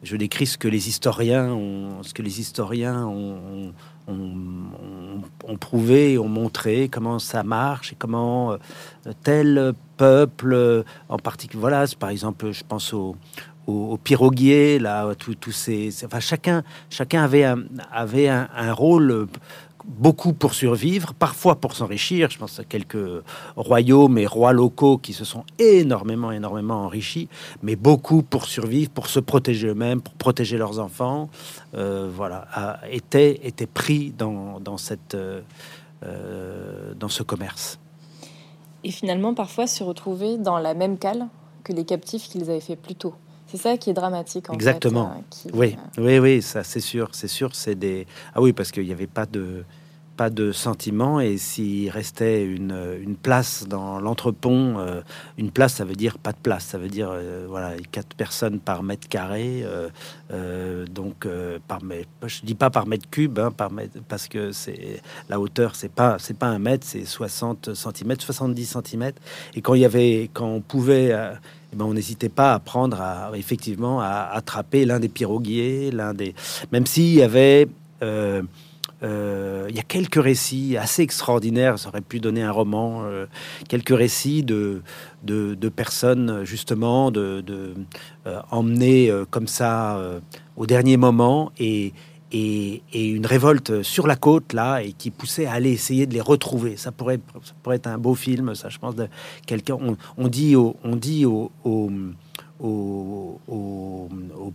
[0.06, 3.74] je décris ce que les historiens ont, ce que les historiens ont,
[4.08, 8.58] ont, prouvé, ont montré comment ça marche et comment euh,
[9.24, 13.16] tel peuple, euh, en particulier, voilà, par exemple, je pense au,
[13.68, 19.28] au, piroguier, là, tous ces, enfin, chacun, chacun avait un, avait un, rôle
[19.84, 22.30] beaucoup pour survivre, parfois pour s'enrichir.
[22.30, 23.24] Je pense à quelques
[23.56, 27.30] royaumes et rois locaux qui se sont énormément, énormément enrichis,
[27.62, 31.30] mais beaucoup pour survivre, pour se protéger eux-mêmes, pour protéger leurs enfants.
[31.76, 35.16] Euh, voilà, étaient, étaient pris dans, dans cette,
[36.04, 37.80] euh, dans ce commerce.
[38.86, 41.26] Et finalement, parfois se retrouver dans la même cale
[41.64, 43.16] que les captifs qu'ils avaient fait plus tôt.
[43.48, 44.52] C'est ça qui est dramatique.
[44.52, 45.12] En Exactement.
[45.32, 48.06] Fait, oui, oui, oui, ça c'est sûr, c'est sûr, c'est des.
[48.36, 49.64] Ah oui, parce qu'il n'y avait pas de
[50.16, 55.02] pas de sentiment et s'il restait une, une, place dans l'entrepont, euh,
[55.38, 58.60] une place ça veut dire pas de place, ça veut dire euh, voilà quatre personnes
[58.60, 59.66] par mètre carré,
[60.32, 61.28] euh, donc
[61.68, 65.40] par mètre, je dis pas par mètre cube, hein, par mètre, parce que c'est la
[65.40, 69.12] hauteur c'est pas c'est pas un mètre, c'est 60 cm, 70 cm
[69.56, 71.12] et quand il y avait quand on pouvait
[71.74, 76.14] eh ben, on n'hésitait pas à prendre, à, effectivement, à attraper l'un des piroguiers, l'un
[76.14, 76.34] des,
[76.72, 77.68] même s'il y avait
[78.02, 78.42] euh,
[79.06, 83.26] il y a quelques récits assez extraordinaires, ça aurait pu donner un roman, euh,
[83.70, 84.82] quelques récits de,
[85.24, 87.74] de, personnes justement de, de
[88.28, 90.00] euh, emmenées comme ça
[90.56, 91.94] au dernier moment et,
[92.32, 96.22] et, une révolte sur la côte là et qui poussait à aller essayer de les
[96.22, 96.78] retrouver.
[96.78, 97.20] Ça pourrait,
[97.64, 99.08] pourrait être un beau film, ça je pense de
[99.46, 99.78] quelqu'un.
[100.18, 101.52] On, dit on dit au
[102.60, 103.40] aux,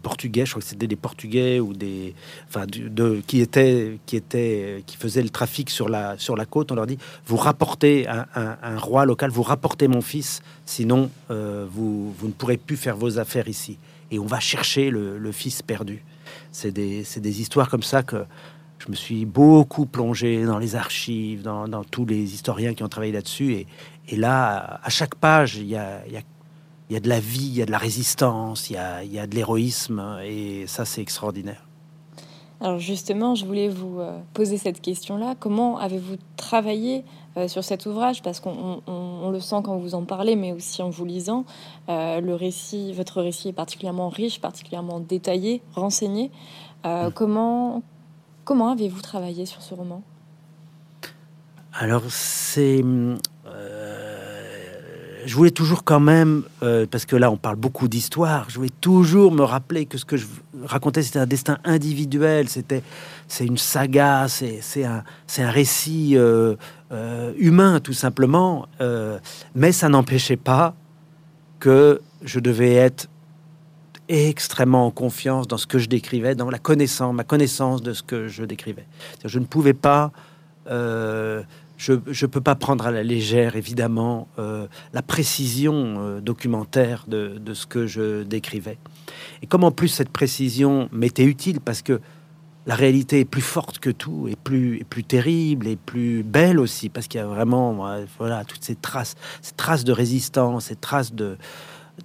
[0.03, 2.15] Portugais, je crois que c'était des Portugais ou des,
[2.49, 6.73] enfin, de, qui étaient, qui étaient, qui faisaient le trafic sur la sur la côte.
[6.73, 12.13] On leur dit vous rapportez un, roi local, vous rapportez mon fils, sinon euh, vous,
[12.13, 13.79] vous ne pourrez plus faire vos affaires ici.
[14.11, 16.03] Et on va chercher le, fils perdu.
[16.51, 18.25] C'est des, des histoires comme ça que
[18.79, 23.13] je me suis beaucoup plongé dans les archives, dans, tous les historiens qui ont travaillé
[23.13, 23.53] là-dessus.
[23.53, 23.67] Et,
[24.09, 26.23] et, là, à chaque page, il y a, y a
[26.91, 29.05] il y a de la vie, il y a de la résistance, il y a,
[29.05, 31.65] il y a de l'héroïsme, et ça, c'est extraordinaire.
[32.61, 35.35] Alors justement, je voulais vous euh, poser cette question-là.
[35.39, 37.05] Comment avez-vous travaillé
[37.37, 38.23] euh, sur cet ouvrage?
[38.23, 41.47] Parce qu'on on, le sent quand vous en parlez, mais aussi en vous lisant.
[41.89, 46.31] Euh, le récit, votre récit est particulièrement riche, particulièrement détaillé, renseigné.
[46.85, 47.11] Mm.
[47.15, 47.83] Comment,
[48.45, 50.03] comment avez-vous travaillé sur ce roman?
[51.73, 52.83] Alors c'est
[55.25, 58.71] je voulais toujours quand même, euh, parce que là on parle beaucoup d'histoire, je voulais
[58.81, 60.27] toujours me rappeler que ce que je
[60.65, 62.83] racontais c'était un destin individuel, c'était
[63.29, 65.05] c'est une saga, c'est un,
[65.39, 66.57] un récit euh,
[66.93, 68.67] euh, humain tout simplement,
[69.55, 70.75] mais ça n'empêchait pas
[71.59, 73.09] que je devais être
[74.09, 78.03] extrêmement en confiance dans ce que je décrivais, dans la connaissance, ma connaissance de ce
[78.03, 78.87] que je décrivais.
[79.25, 80.11] Je ne pouvais pas
[81.81, 87.41] je ne peux pas prendre à la légère, évidemment, euh, la précision euh, documentaire de,
[87.55, 88.77] ce que je décrivais.
[89.41, 92.01] Et comme en plus cette précision m'était utile parce que
[92.67, 97.09] la réalité est plus forte que tout, et plus, terrible, et plus belle aussi, parce
[97.09, 97.89] qu'il y a vraiment
[98.19, 101.39] voilà, toutes ces traces, ces traces de résistance, ces traces de,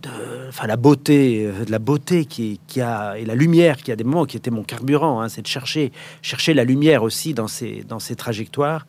[0.02, 0.10] de
[0.50, 4.26] enfin, la beauté, euh, la beauté qui, a, et la lumière qui a des moments
[4.26, 8.00] qui était mon carburant, hein, c'est de chercher, chercher la lumière aussi dans ces, dans
[8.00, 8.86] ces trajectoires.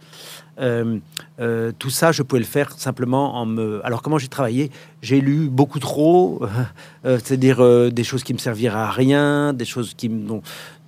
[0.59, 0.99] Euh,
[1.39, 3.85] euh, tout ça, je pouvais le faire simplement en me.
[3.85, 4.71] Alors, comment j'ai travaillé?
[5.03, 6.41] J'ai lu beaucoup trop,
[7.05, 10.41] c'est-à-dire des choses qui me serviraient à rien, des choses qui me.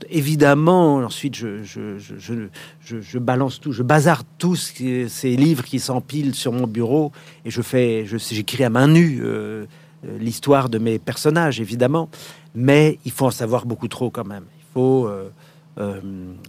[0.09, 2.49] évidemment, ensuite, je, je, je,
[2.81, 4.73] je, balance tout, je bazarde tous
[5.09, 7.13] ces livres qui s'empilent sur mon bureau
[7.45, 8.07] et je fais.
[8.07, 9.23] J'écris à main nue
[10.03, 12.09] l'histoire de mes personnages, évidemment,
[12.55, 14.45] mais il faut en savoir beaucoup trop quand même.
[14.59, 15.09] Il faut.
[15.79, 16.01] Euh,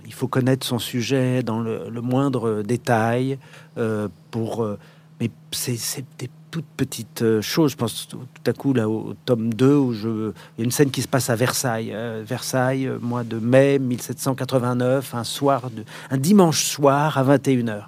[0.05, 3.37] il faut connaître son sujet dans le, moindre détail
[3.77, 4.63] euh, pour.
[4.63, 4.79] Euh,
[5.19, 7.73] mais c'est des toutes petites choses.
[7.73, 10.71] Je pense tout à coup là au tome 2 où je, il y a une
[10.71, 11.95] scène qui se passe à Versailles.
[12.23, 17.83] Versailles, mois de mai 1789, un soir, de, un dimanche soir à 21h.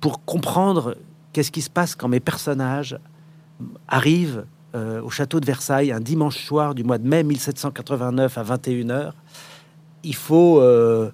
[0.00, 0.96] Pour comprendre
[1.32, 2.98] qu'est-ce qui se passe quand mes personnages
[3.88, 9.12] arrivent au château de Versailles un dimanche soir du mois de mai 1789 à 21h
[10.04, 11.10] il faut euh,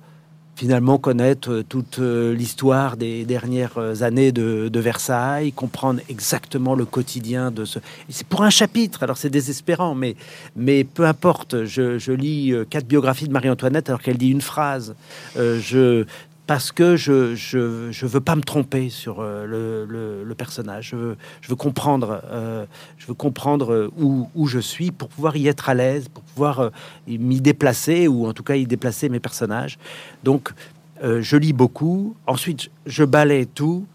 [0.57, 7.51] finalement connaître euh, toute euh, l'histoire des dernières années de, Versailles, comprendre exactement le quotidien
[7.51, 7.79] de ce.
[8.09, 10.17] C'est pour un chapitre, alors c'est désespérant, mais,
[10.57, 11.65] mais peu importe.
[11.65, 14.95] Je, lis quatre biographies de Marie-Antoinette alors qu'elle dit une phrase.
[15.37, 16.05] je
[16.51, 20.89] parce que je, je, veux pas me tromper sur euh, le, le, personnage.
[20.89, 22.67] Je veux, je veux comprendre, euh,
[22.99, 26.59] je veux comprendre où, où, je suis pour pouvoir y être à l'aise, pour pouvoir
[26.59, 26.71] euh,
[27.07, 29.79] m'y déplacer ou en tout cas y déplacer mes personnages.
[30.25, 30.53] Donc,
[31.01, 32.17] je lis beaucoup.
[32.27, 33.87] Ensuite, je balaye tout,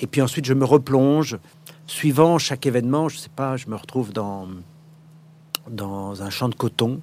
[0.00, 1.36] et puis ensuite je me replonge.
[1.86, 4.48] Suivant chaque événement, je sais pas, je me retrouve dans
[5.68, 7.02] dans un champ de coton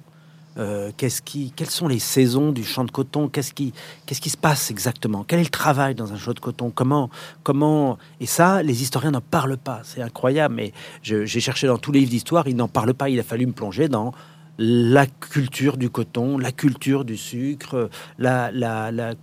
[0.58, 3.28] euh, qu'est-ce qui, quelles sont les saisons du champ de coton?
[3.28, 3.72] Qu'est-ce qui,
[4.06, 5.24] qu'est-ce qui se passe exactement?
[5.26, 6.70] Quel est le travail dans un champ de coton?
[6.70, 7.10] Comment,
[7.42, 9.80] comment Et ça, les historiens n'en parlent pas.
[9.84, 10.54] C'est incroyable.
[10.54, 13.08] Mais j'ai cherché dans tous les livres d'histoire, ils n'en parlent pas.
[13.08, 14.12] Il a fallu me plonger dans
[14.58, 19.14] la culture du coton, la culture du sucre, la, la,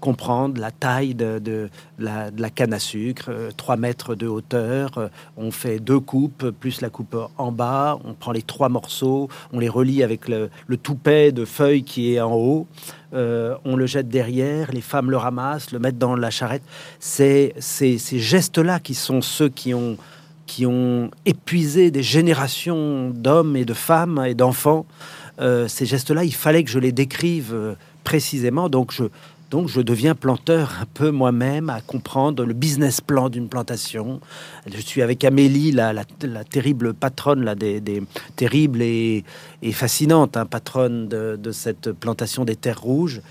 [0.00, 5.52] comprendre la taille de, la, canne à sucre, 3 euh, mètres de hauteur, euh, on
[5.52, 9.68] fait deux coupes, plus la coupe en bas, on prend les trois morceaux, on les
[9.68, 10.50] relie avec le,
[10.82, 12.66] toupet de feuilles qui est en haut,
[13.12, 16.62] euh, on le jette derrière, les femmes le ramassent, le mettent dans la charrette.
[16.98, 19.96] C'est ces gestes-là qui sont ceux qui ont
[20.50, 24.84] qui ont épuisé des générations d'hommes et de femmes et d'enfants.
[25.40, 28.68] Euh, ces gestes-là, il fallait que je les décrive euh, précisément.
[28.68, 29.04] Donc je,
[29.52, 34.20] donc je deviens planteur un peu moi-même à comprendre le business plan d'une plantation.
[34.66, 36.04] Je suis avec Amélie, la, la,
[36.42, 38.02] terrible patronne, là, des, des
[38.34, 39.22] terribles et,
[39.62, 43.22] et fascinante hein, patronne de, de, cette plantation des terres rouges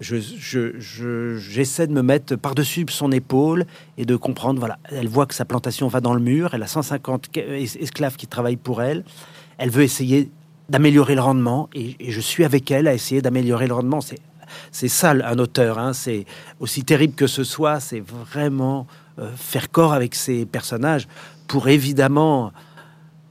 [0.00, 3.66] j'essaie de me mettre par-dessus son épaule
[3.98, 6.66] et de comprendre, voilà, elle voit que sa plantation va dans le mur, elle a
[6.66, 9.04] 150 esclaves qui travaillent pour elle,
[9.58, 10.30] elle veut essayer
[10.70, 14.00] d'améliorer le rendement et, je suis avec elle à essayer d'améliorer le rendement.
[14.00, 14.18] C'est
[14.72, 15.92] c'est ça un auteur, hein.
[15.92, 16.26] c'est
[16.58, 18.88] aussi terrible que ce soit, c'est vraiment
[19.20, 21.06] euh, faire corps avec ses personnages
[21.46, 22.52] pour évidemment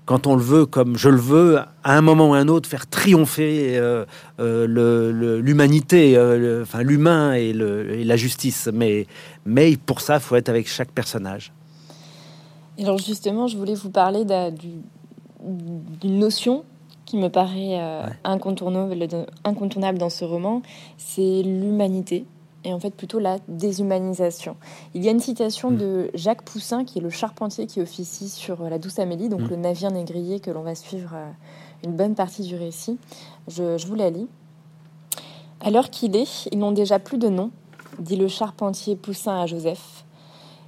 [0.10, 2.68] quand on le veut, comme je le veux, à un moment ou à un autre,
[2.68, 4.06] faire triompher euh,
[4.40, 8.68] euh, l'humanité, euh, enfin l'humain et, la justice.
[8.74, 9.06] Mais,
[9.46, 11.54] mais pour ça, il faut être avec chaque personnage.
[12.80, 16.64] alors justement, je voulais vous parler d'une notion
[17.06, 17.80] qui me paraît
[18.24, 19.08] incontournable,
[19.44, 20.64] incontournable dans ce roman,
[20.98, 22.26] c'est l'humanité
[22.64, 24.56] et en fait plutôt la déshumanisation.
[24.94, 25.78] Il y a une citation mm.
[25.78, 29.50] de Jacques Poussin, qui est le charpentier qui officie sur la Douce Amélie, donc mm.
[29.50, 31.30] le navire négrier que l'on va suivre euh,
[31.84, 32.98] une bonne partie du récit.
[33.48, 34.28] Je, vous la lis.
[35.62, 37.52] À l'heure qu'il est, ils n'ont déjà plus de nom,
[38.00, 40.06] dit le charpentier Poussin à Joseph.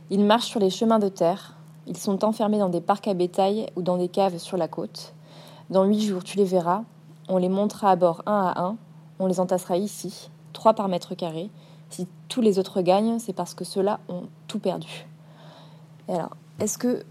[0.09, 1.55] Ils marchent sur les chemins de terre,
[1.87, 5.13] ils sont enfermés dans des parcs à bétail ou dans des caves sur la côte.
[5.69, 6.83] Dans huit jours, tu les verras,
[7.29, 8.77] on les montera à bord un à un,
[9.19, 11.49] on les entassera ici, trois par mètre carré,
[11.91, 15.05] si tous les autres gagnent, c'est parce que ceux-là ont tout perdu.
[16.07, 17.03] alors, est-ce que,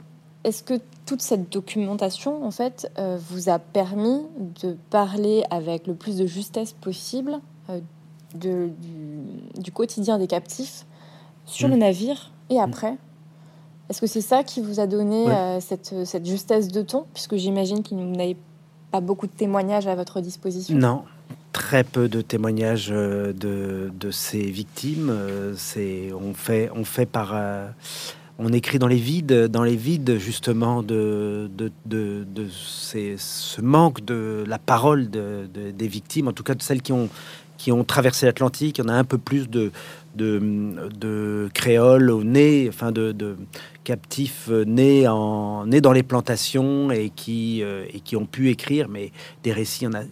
[0.45, 4.23] est que toute cette documentation, en fait, euh, vous a permis
[4.63, 7.81] de parler avec le plus de justesse possible euh,
[8.35, 8.71] de,
[9.59, 10.87] du, quotidien des captifs
[11.47, 11.81] sur le mm.
[11.81, 12.61] navire et mm.
[12.61, 12.97] après?
[13.89, 17.07] Est-ce que c'est ça qui vous a donné euh, cette, cette, justesse de ton?
[17.13, 18.37] Puisque j'imagine qu'il n'avez
[18.93, 20.79] pas beaucoup de témoignages à votre disposition.
[20.79, 21.03] Non,
[21.53, 25.11] très peu de témoignages euh, de, de ces victimes.
[25.11, 27.69] Euh, c'est on fait on fait par euh,
[28.39, 34.03] on écrit dans les vides, dans les vides justement de, de, de, de ce manque
[34.05, 37.11] de la parole de, des victimes, en tout cas de celles qui ont,
[37.59, 38.79] qui ont traversé l'Atlantique.
[38.79, 39.73] Il y en a un peu plus de,
[40.17, 43.37] de, créoles au nez, enfin de,
[43.85, 49.13] captifs nés, en, nés dans les plantations et qui, et qui ont pu écrire, mais
[49.43, 50.05] des récits, il a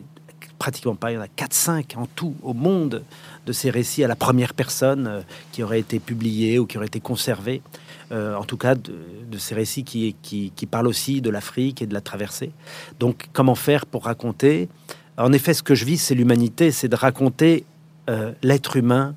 [0.59, 1.12] pratiquement pas.
[1.12, 3.03] Il y en a 4-5 en tout au monde
[3.47, 5.21] de ces récits à la première personne euh,
[5.53, 7.62] qui auraient été publiés ou qui auraient été conservés.
[8.11, 11.94] Euh, en tout cas, de, ces récits qui, qui, parlent aussi de l'Afrique et de
[11.94, 12.51] la traversée.
[12.99, 14.68] Donc, comment faire pour raconter?
[15.16, 17.64] En effet, ce que je vis, c'est l'humanité, c'est de raconter
[18.09, 19.14] euh, l'être humain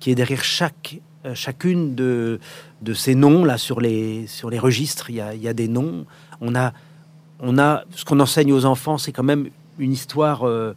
[0.00, 1.00] qui est derrière chaque
[1.34, 2.40] chacune de,
[2.80, 5.10] de ces noms là sur les sur les registres.
[5.10, 6.06] Il y a, il y a des noms.
[6.40, 6.72] On a
[7.40, 10.74] on a ce qu'on enseigne aux enfants, c'est quand même une histoire, euh,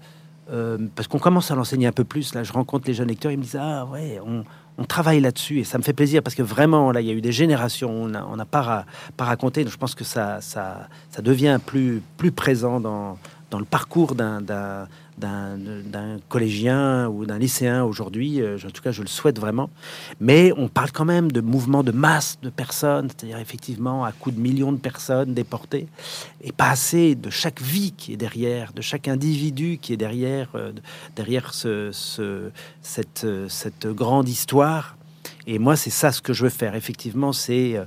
[0.52, 2.34] euh, parce qu'on commence à l'enseigner un peu plus.
[2.34, 4.44] Là, je rencontre les jeunes lecteurs, ils me disent Ah ouais, on,
[4.86, 7.22] travaille là-dessus et ça me fait plaisir parce que vraiment, là, il y a eu
[7.22, 8.86] des générations, on n'a pas,
[9.20, 9.64] raconté.
[9.64, 13.20] Donc, je pense que ça, ça, ça devient plus, plus présent dans,
[13.52, 14.42] dans le parcours d'un
[15.18, 18.42] d'un collégien ou d'un lycéen aujourd'hui.
[18.42, 19.70] Euh, en tout cas, je le souhaite vraiment.
[20.20, 24.32] Mais on parle quand même de mouvements de masse de personnes, c'est-à-dire effectivement à coup
[24.32, 25.88] de millions de personnes déportées,
[26.42, 30.50] et pas assez de chaque vie qui est derrière, de chaque individu qui est derrière,
[30.56, 30.72] euh,
[31.16, 31.92] derrière ce,
[32.82, 34.98] cette, cette grande histoire.
[35.48, 36.76] Et moi, c'est ça ce que je veux faire.
[36.76, 37.80] Effectivement, c'est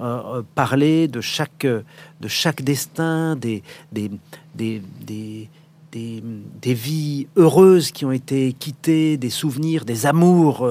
[0.00, 4.10] euh, parler de chaque, de chaque destin, des, des,
[4.54, 5.48] des des,
[5.94, 10.68] vies heureuses qui ont été quittées, des souvenirs, des amours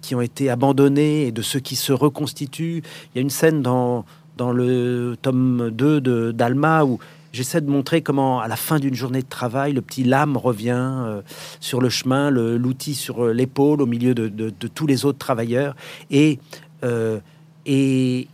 [0.00, 2.82] qui ont été abandonnés et de ceux qui se reconstituent.
[3.14, 4.04] Il y a une scène dans,
[4.36, 6.98] dans le tome 2 de d'Alma où
[7.32, 10.76] j'essaie de montrer comment, à la fin d'une journée de travail, le petit lame revient
[10.76, 11.22] euh,
[11.60, 15.74] sur le chemin, l'outil sur euh, l'épaule, au milieu de, tous les autres travailleurs,
[16.10, 16.38] et,
[16.84, 17.18] euh,
[17.66, 18.28] et,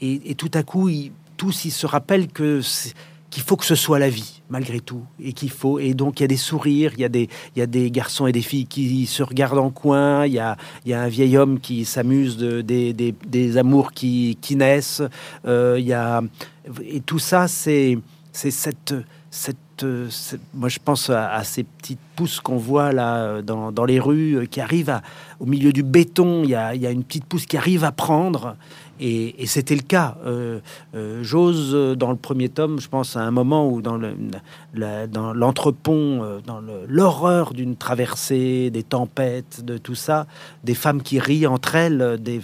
[0.00, 0.90] et, tout à coup,
[1.36, 2.60] tous ils se rappellent que
[3.30, 6.22] qu'il faut que ce soit la vie malgré tout et qu'il faut et donc il
[6.22, 8.42] y a des sourires il y a des il y a des garçons et des
[8.42, 11.60] filles qui se regardent en coin il y a il y a un vieil homme
[11.60, 15.02] qui s'amuse de des, des, des, amours qui, qui naissent
[15.44, 16.22] il y a
[16.84, 17.98] et tout ça, c'est
[18.32, 18.94] cette,
[19.30, 19.56] cette,
[20.54, 24.46] moi je pense à, ces petites pousses qu'on voit là dans, dans, les rues euh,
[24.46, 25.00] qui arrivent
[25.40, 26.42] au milieu du béton.
[26.44, 28.56] Il y, a, une petite pousse qui arrive à prendre.
[29.00, 30.16] Et, c'était le cas.
[30.26, 30.58] Euh,
[30.94, 33.98] euh, J'ose, dans le premier tome, je pense à un moment où dans
[34.74, 40.26] l'entrepont, le, dans l'horreur d'une traversée, des tempêtes, de tout ça,
[40.64, 42.40] des femmes qui rient entre elles, des,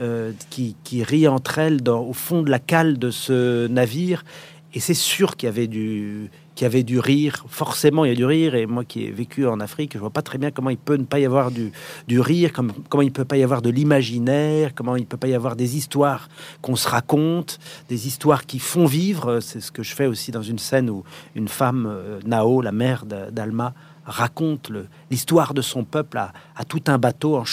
[0.00, 4.24] euh, qui, rient entre elles au fond de la cale de ce navire.
[4.72, 7.44] Et c'est sûr qu'il y avait du qu'il y avait du rire.
[7.48, 8.54] Forcément, il y a du rire.
[8.54, 10.96] Et moi qui ai vécu en Afrique, je vois pas très bien comment il peut
[10.96, 11.72] ne pas y avoir du,
[12.08, 15.34] du rire, comment, il peut pas y avoir de l'imaginaire, comment il peut pas y
[15.34, 16.28] avoir des histoires
[16.60, 19.40] qu'on se raconte, des histoires qui font vivre.
[19.40, 22.72] C'est ce que je fais aussi dans une scène où une femme, euh, Nao, la
[22.72, 24.72] mère d'Alma, raconte
[25.10, 27.44] l'histoire de son peuple à, tout un bateau en,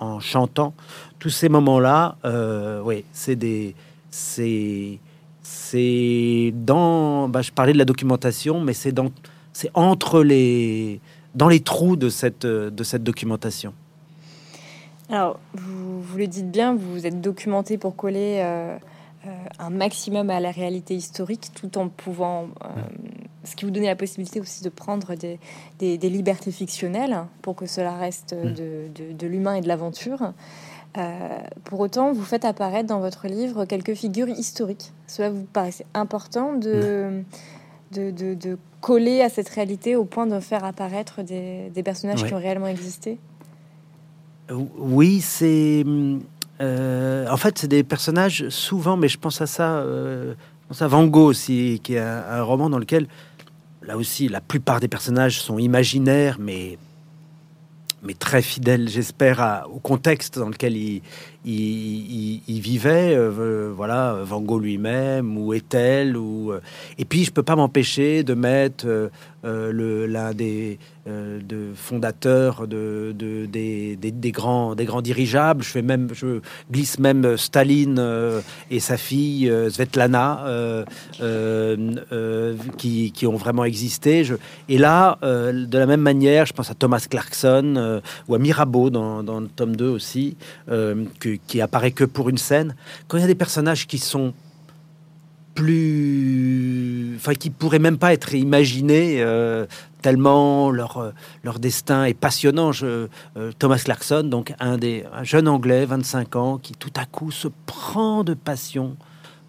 [0.00, 0.74] en chantant.
[1.18, 3.74] Tous ces moments-là, euh, oui, c'est des,
[4.10, 4.98] c'est,
[5.50, 7.28] c'est dans.
[7.28, 9.10] Bah, je parlais de la documentation, mais c'est dans,
[9.52, 11.00] c'est entre les,
[11.34, 13.72] dans les trous de cette, de cette documentation.
[15.08, 18.40] Alors, vous, vous le dites bien, vous vous êtes documenté pour coller.
[18.42, 18.76] Euh,
[19.26, 22.68] euh, un maximum à la réalité historique tout en pouvant, euh,
[23.42, 25.40] ce qui vous donnait la possibilité aussi de prendre des,
[25.80, 28.52] des, libertés fictionnelles pour que cela reste mm.
[28.52, 30.34] de, de, l'humain et de l'aventure.
[30.96, 34.92] Euh, pour autant, vous faites apparaître dans votre livre quelques figures historiques.
[35.06, 37.22] Cela vous paraissait important de,
[37.92, 42.32] de, de, coller à cette réalité au point de faire apparaître des, des personnages qui
[42.32, 43.18] ont réellement existé?
[44.50, 46.20] Oui, c'est hum,
[46.60, 50.34] euh, en fait, c'est des personnages souvent, mais je pense à ça, euh,
[50.78, 53.06] à Van Gogh aussi, qui est un, roman dans lequel,
[53.82, 56.78] là aussi, la plupart des personnages sont imaginaires, mais
[58.02, 61.02] mais très fidèles, j'espère, au contexte dans lequel il,
[61.44, 66.52] il, vivait, euh, voilà, Van Gogh lui-même, ou Ethel, ou
[66.98, 68.86] et puis je peux pas m'empêcher de mettre
[69.44, 75.62] le l'un des euh, de fondateurs de, des, grands, des grands dirigeables.
[75.62, 80.44] Je, fais même, je glisse même Staline euh, et sa fille euh, Svetlana
[82.76, 84.24] qui, qui, ont vraiment existé.
[84.24, 84.34] Je,
[84.68, 89.22] et là, de la même manière, je pense à Thomas Clarkson ou à Mirabeau dans,
[89.22, 90.36] dans, le tome 2 aussi,
[91.36, 92.74] qui, apparaît que pour une scène.
[93.06, 94.32] Quand il y a des personnages qui sont
[95.54, 99.20] plus, enfin, qui pourraient même pas être imaginés
[100.02, 101.10] tellement leur, euh,
[101.42, 102.72] leur destin est passionnant.
[102.72, 107.04] Je, euh, Thomas Clarkson, donc un des un jeune Anglais, 25 ans, qui tout à
[107.04, 108.96] coup se prend de passion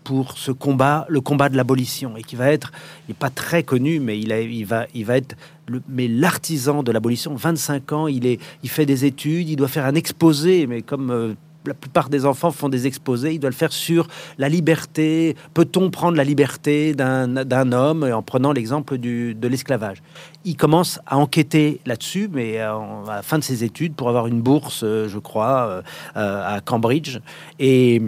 [0.03, 2.71] pour ce combat, le combat de l'abolition, et qui va être,
[3.07, 5.35] il n'est pas très connu, mais il, a, il, va, il va être
[5.67, 7.35] le, mais l'artisan de l'abolition.
[7.35, 11.11] 25 ans, il, est, il fait des études, il doit faire un exposé, mais comme
[11.11, 11.33] euh,
[11.65, 15.35] la plupart des enfants font des exposés, ils doivent le faire sur la liberté.
[15.53, 20.01] Peut-on prendre la liberté d'un homme en prenant l'exemple de l'esclavage?
[20.45, 24.41] Il commence à enquêter là-dessus, mais à la fin de ses études, pour avoir une
[24.41, 25.83] bourse, euh, je crois,
[26.15, 27.19] euh, à Cambridge.
[27.59, 28.01] Et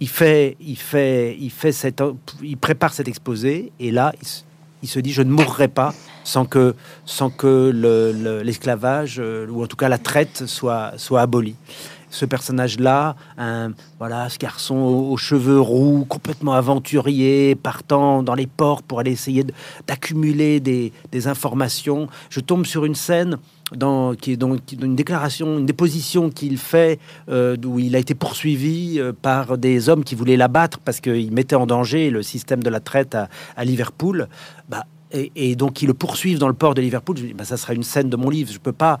[0.00, 2.02] il fait, il fait, il fait cette,
[2.42, 4.12] il prépare cet exposé, et là,
[4.82, 6.74] il, se dit je ne mourrai pas sans que,
[7.06, 7.70] sans que
[8.44, 11.56] l'esclavage euh, ou en tout cas la traite soit, soit abolie
[12.14, 18.82] ce personnage-là, un voilà, ce garçon aux, cheveux roux, complètement aventurier, partant dans les ports
[18.82, 19.44] pour aller essayer
[19.86, 20.92] d'accumuler des,
[21.26, 22.08] informations.
[22.28, 23.38] Je tombe sur une scène
[23.74, 26.98] dans, qui est donc une déclaration, une déposition qu'il fait,
[27.30, 31.32] euh, où il a été poursuivi euh, par des hommes qui voulaient l'abattre parce qu'il
[31.32, 34.28] mettait en danger le système de la traite à, Liverpool.
[34.68, 37.16] Bah, et, donc ils le poursuivent dans le port de Liverpool.
[37.16, 38.52] Je dis, bah, ça sera une scène de mon livre.
[38.52, 38.98] Je peux pas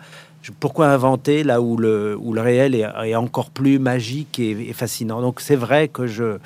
[0.52, 5.20] pourquoi inventer là où le, où le réel est, encore plus magique et, fascinant?
[5.20, 6.38] Donc c'est vrai que je,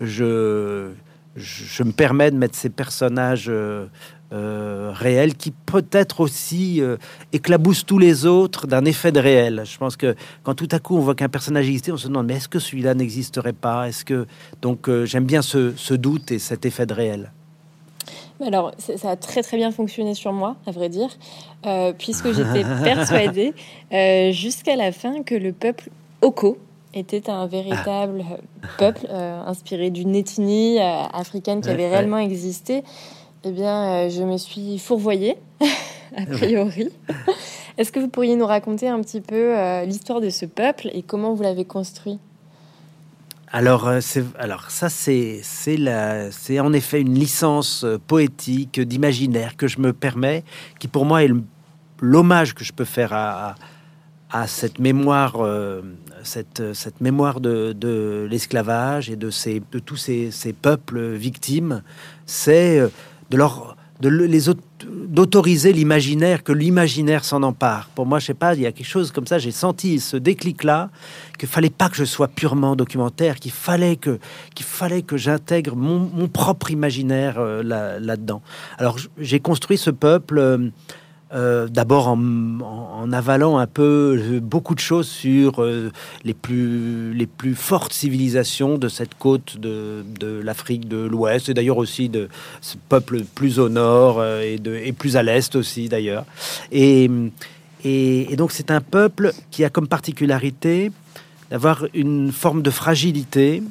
[0.00, 0.90] je,
[1.36, 3.86] je, me permets de mettre ces personnages euh,
[4.32, 6.96] euh, réels qui peut-être aussi euh,
[7.32, 9.62] éclaboussent tous les autres d'un effet de réel.
[9.64, 12.26] Je pense que quand tout à coup on voit qu'un personnage existait, on se demande
[12.26, 13.88] mais est-ce que celui-là n'existerait pas?
[13.88, 14.26] Est-ce que
[14.62, 17.32] donc j'aime bien ce, ce doute et cet effet de réel.
[18.44, 21.10] Alors, ça a très très bien fonctionné sur moi, à vrai dire,
[21.66, 23.52] euh, puisque j'étais persuadée
[24.32, 25.90] jusqu'à la fin que le peuple
[26.22, 26.58] Oko
[26.94, 28.24] était un véritable
[28.78, 32.82] peuple inspiré d'une ethnie africaine qui avait réellement existé.
[33.44, 35.36] Eh bien, je me suis fourvoyée,
[36.16, 36.88] a priori.
[37.78, 41.32] Est-ce que vous pourriez nous raconter un petit peu l'histoire de ce peuple et comment
[41.34, 42.18] vous l'avez construit?
[43.52, 44.00] Alors, euh,
[44.38, 45.42] alors ça, c'est
[46.60, 50.44] en effet une licence euh, poétique d'imaginaire que je me permets,
[50.78, 51.30] qui pour moi est
[52.00, 53.56] l'hommage que je peux faire à,
[54.46, 55.82] cette mémoire, euh,
[56.22, 56.62] cette,
[57.00, 59.30] mémoire de, l'esclavage et de,
[59.80, 61.82] tous ces, ces peuples victimes,
[62.26, 62.80] c'est
[63.30, 67.88] de leur d'autoriser l'imaginaire, que l'imaginaire s'en empare.
[67.94, 69.38] Pour moi, je sais pas, il y a quelque chose comme ça.
[69.38, 70.90] J'ai senti ce déclic-là
[71.38, 74.18] qu'il fallait pas que je sois purement documentaire, qu'il fallait que
[75.06, 78.42] que j'intègre mon, propre imaginaire euh, là-dedans.
[78.78, 80.38] Alors, j'ai construit ce peuple.
[80.38, 80.70] Euh,
[81.32, 85.92] euh, d'abord en, avalant un peu euh, beaucoup de choses sur euh,
[86.24, 90.02] les, plus, les plus fortes civilisations de cette côte de,
[90.42, 92.28] l'Afrique de l'Ouest, et d'ailleurs aussi de
[92.60, 96.24] ce peuple plus au nord et, de, et plus à l'est aussi d'ailleurs.
[96.72, 97.08] Et,
[97.84, 100.90] et, donc c'est un peuple qui a comme particularité
[101.50, 103.62] d'avoir une forme de fragilité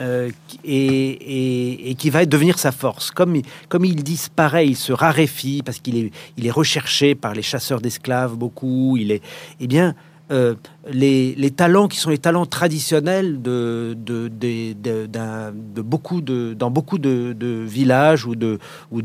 [0.00, 0.30] euh,
[0.64, 3.10] et, qui va devenir sa force.
[3.10, 7.42] Comme, comme il disparaît, il se raréfie parce qu'il est, il est recherché par les
[7.42, 8.96] chasseurs d'esclaves beaucoup.
[8.96, 9.22] Il est,
[9.60, 9.94] eh bien,
[10.30, 10.54] euh,
[10.90, 13.96] les, talents qui sont les talents traditionnels de,
[15.82, 18.58] beaucoup de, dans beaucoup de, villages ou de,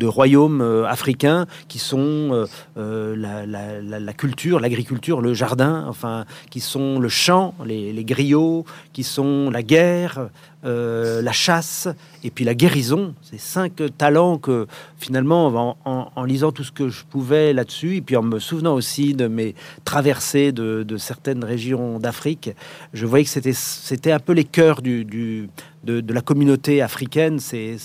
[0.06, 7.10] royaumes euh, africains qui sont la, la, culture, l'agriculture, le jardin, enfin, qui sont le
[7.10, 10.30] chant, les, les griots, qui sont la guerre,
[10.66, 11.88] euh, la chasse
[12.22, 13.16] et puis la guérison.
[13.22, 14.68] Ces cinq talents que
[14.98, 19.14] finalement, en, lisant tout ce que je pouvais là-dessus, et puis en me souvenant aussi
[19.14, 19.56] de mes
[19.86, 21.68] traversées de, certaines régions
[21.99, 22.51] d'Afrique,
[22.93, 25.49] je voyais que c'était, c'était un peu les cœurs du,
[25.84, 27.39] de, la communauté africaine.
[27.39, 27.78] C'est,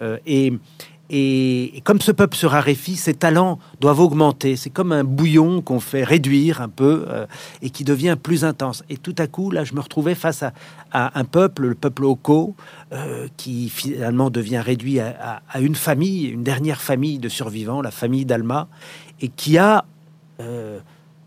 [0.00, 0.52] euh, et,
[1.14, 4.56] et, comme ce peuple se raréfie, ses talents doivent augmenter.
[4.56, 7.26] C'est comme un bouillon qu'on fait réduire un peu euh,
[7.60, 8.82] et qui devient plus intense.
[8.88, 10.52] Et tout à coup, là, je me retrouvais face à,
[10.92, 12.54] un peuple, le peuple Oko,
[12.92, 18.24] euh, qui finalement devient réduit à, une famille, une dernière famille de survivants, la famille
[18.24, 18.68] d'Alma,
[19.20, 19.84] et qui a
[20.40, 20.80] euh,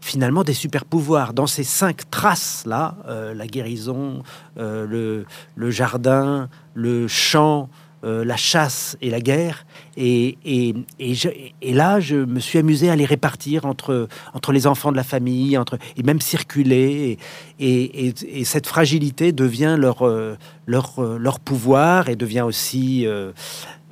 [0.06, 1.34] finalement des super pouvoirs.
[1.34, 2.96] Dans ces cinq traces-là,
[3.34, 4.22] la guérison,
[4.56, 5.26] le,
[5.56, 7.70] le, jardin, le champ,
[8.06, 9.66] euh, la chasse et la guerre.
[9.98, 14.92] Et, et, et, là, je me suis amusé à les répartir entre, entre les enfants
[14.92, 17.18] de la famille, entre, et même circuler.
[17.60, 20.38] Et, cette fragilité devient leur, euh,
[20.68, 23.08] leur, euh, leur pouvoir et devient aussi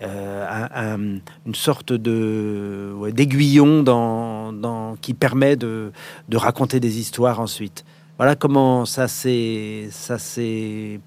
[0.02, 1.22] une
[1.56, 5.91] sorte de d'aiguillon dans, dans, qui permet de,
[6.30, 7.86] de raconter des histoires ensuite.
[8.18, 10.18] Voilà comment ça s'est ça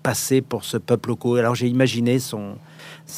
[0.02, 1.38] passé pour ce peuple local.
[1.38, 2.56] Alors j'ai imaginé son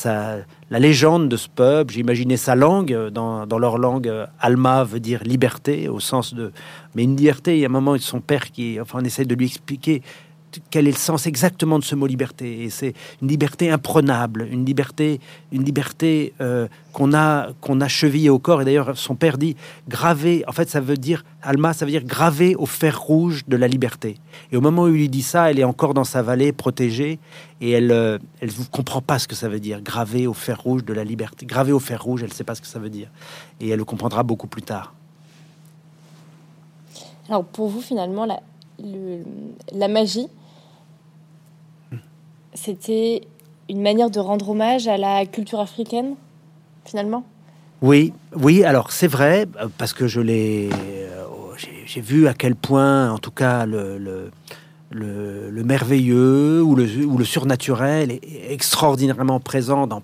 [0.05, 5.89] la légende de ce peuple, j'imaginais sa langue, dans, leur langue, Alma veut dire liberté,
[5.89, 6.53] au sens de...
[6.95, 8.79] Mais une liberté, il y a un moment, son père qui...
[8.81, 10.03] Enfin, on essaie de lui expliquer
[10.71, 12.65] quel est le sens exactement de ce mot liberté?
[12.65, 15.21] Et c'est une liberté imprenable, une liberté,
[15.53, 18.63] une liberté euh, qu'on a, qu'on a chevillée au corps.
[18.63, 19.57] Et d'ailleurs, son père dit
[19.89, 20.45] gravé.
[20.47, 23.69] En fait, ça veut dire Alma, ça veut dire gravé au fer rouge de la
[23.69, 24.19] liberté.
[24.53, 27.19] Et au moment où il lui dit ça, elle est encore dans sa vallée protégée
[27.61, 29.81] et elle, euh, elle ne comprend pas ce que ça veut dire.
[29.83, 32.55] Gravé au fer rouge de la liberté, gravé au fer rouge, elle ne sait pas
[32.55, 33.09] ce que ça veut dire.
[33.61, 34.95] Et elle le comprendra beaucoup plus tard.
[37.29, 38.41] Alors pour vous, finalement, la,
[39.73, 40.29] la magie,
[42.55, 43.23] c'était
[43.69, 46.15] une manière de rendre hommage à la culture africaine,
[46.85, 47.25] finalement?
[47.83, 50.71] Oui, oui, alors c'est vrai, parce que je l'ai.
[50.73, 51.25] Euh,
[51.87, 54.31] j'ai vu à quel point, en tout cas, le, le,
[54.91, 60.03] le, merveilleux ou le, ou le surnaturel est extraordinairement présent dans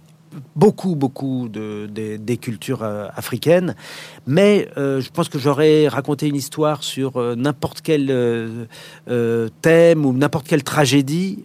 [0.57, 3.75] beaucoup, beaucoup de, des cultures euh, africaines.
[4.27, 8.07] Mais euh, je pense que j'aurais raconté une histoire sur n'importe quel
[9.63, 11.45] thème ou n'importe quelle tragédie.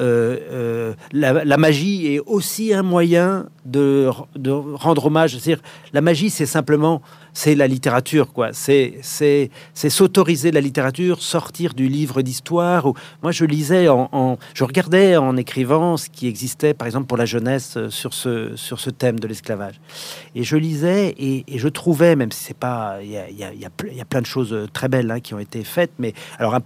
[0.00, 5.32] Euh, euh, la, magie est aussi un moyen de, de rendre hommage.
[5.32, 5.62] C'est-à-dire,
[5.92, 7.02] la magie, c'est simplement,
[7.38, 8.48] c'est la littérature, quoi.
[8.52, 12.92] C'est, c'est, s'autoriser la littérature, sortir du livre d'histoire.
[13.22, 17.26] Moi, je lisais, en, je regardais en écrivant ce qui existait, par exemple, pour la
[17.26, 19.80] jeunesse euh, sur ce, sur ce thème de l'esclavage.
[20.34, 23.64] Et je lisais et, je trouvais, même si c'est pas, il y a, y, y
[23.64, 26.58] a, plein de choses très belles hein, qui ont été faites, mais alors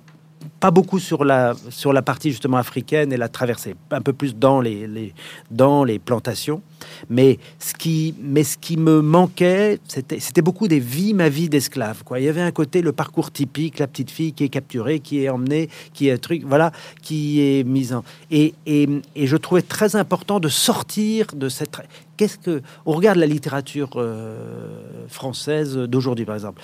[0.62, 4.36] pas beaucoup sur la, sur la partie justement africaine et la traversée, un peu plus
[4.36, 5.12] dans les,
[5.50, 6.62] dans les plantations.
[7.10, 12.04] Mais ce qui, mais ce qui me manquait, c'était, beaucoup des vies, ma vie d'esclave.
[12.16, 15.24] Il y avait un côté, le parcours typique, la petite fille qui est capturée, qui
[15.24, 16.70] est emmenée, qui est truc, voilà,
[17.02, 18.04] qui est mise en.
[18.30, 21.76] Et, et, et je trouvais très important de sortir de cette.
[22.16, 22.62] Qu'est-ce que.
[22.86, 24.76] On regarde la littérature euh,
[25.08, 26.62] française d'aujourd'hui, par exemple.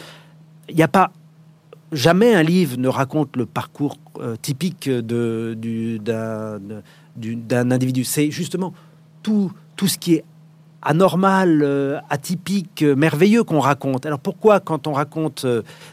[0.68, 1.10] Il n'y a pas
[1.92, 6.60] jamais un livre ne raconte le parcours euh, typique d'un,
[7.70, 8.04] individu.
[8.04, 8.72] C'est justement
[9.22, 10.24] tout, tout ce qui est
[10.80, 14.06] anormal, euh, atypique, euh, merveilleux qu'on raconte.
[14.06, 15.44] Alors pourquoi, quand on raconte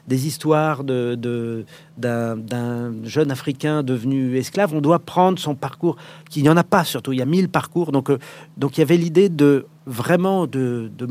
[0.07, 1.65] des histoires de,
[1.97, 5.97] d'un, jeune Africain devenu esclave, on doit prendre son parcours,
[6.29, 7.91] qu'il n'y en a pas surtout, il y a mille parcours.
[7.91, 8.11] Donc,
[8.57, 11.07] donc il y avait l'idée de vraiment de, de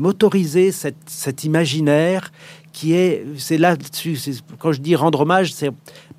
[1.07, 2.31] cet imaginaire
[2.75, 4.17] qui est, c'est là-dessus,
[4.59, 5.71] quand je dis rendre hommage, c'est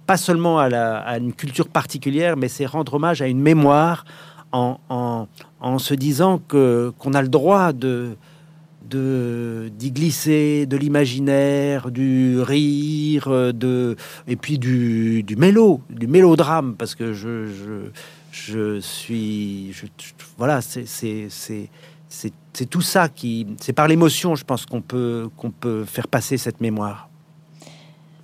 [0.06, 4.06] pas seulement à, la, à, une culture particulière, mais c'est rendre hommage à une mémoire
[4.52, 5.28] en, en,
[5.60, 8.16] en se disant que qu'on a le droit de
[8.88, 13.96] de d'y glisser de l'imaginaire, du rire, de
[14.26, 17.90] et puis du, du du mélodrame, parce que je je,
[18.30, 19.84] je suis je,
[20.38, 21.68] voilà c'est
[22.08, 26.38] c'est tout ça qui, c'est par l'émotion, je pense qu'on peut qu'on peut faire passer
[26.38, 27.08] cette mémoire.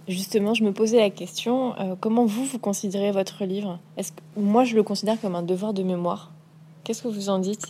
[0.08, 3.78] Justement, je me posais la question euh, comment vous vous considérez votre livre?
[3.96, 6.32] Est-ce que moi je le considère comme un devoir de mémoire?
[6.82, 7.68] Qu'est-ce que vous en dites?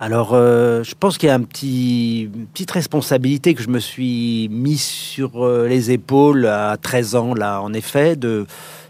[0.00, 3.78] Alors, euh, je pense qu'il y a un petit, une petite responsabilité que je me
[3.78, 8.44] suis mis sur euh, les épaules à 13 ans, là, en effet, de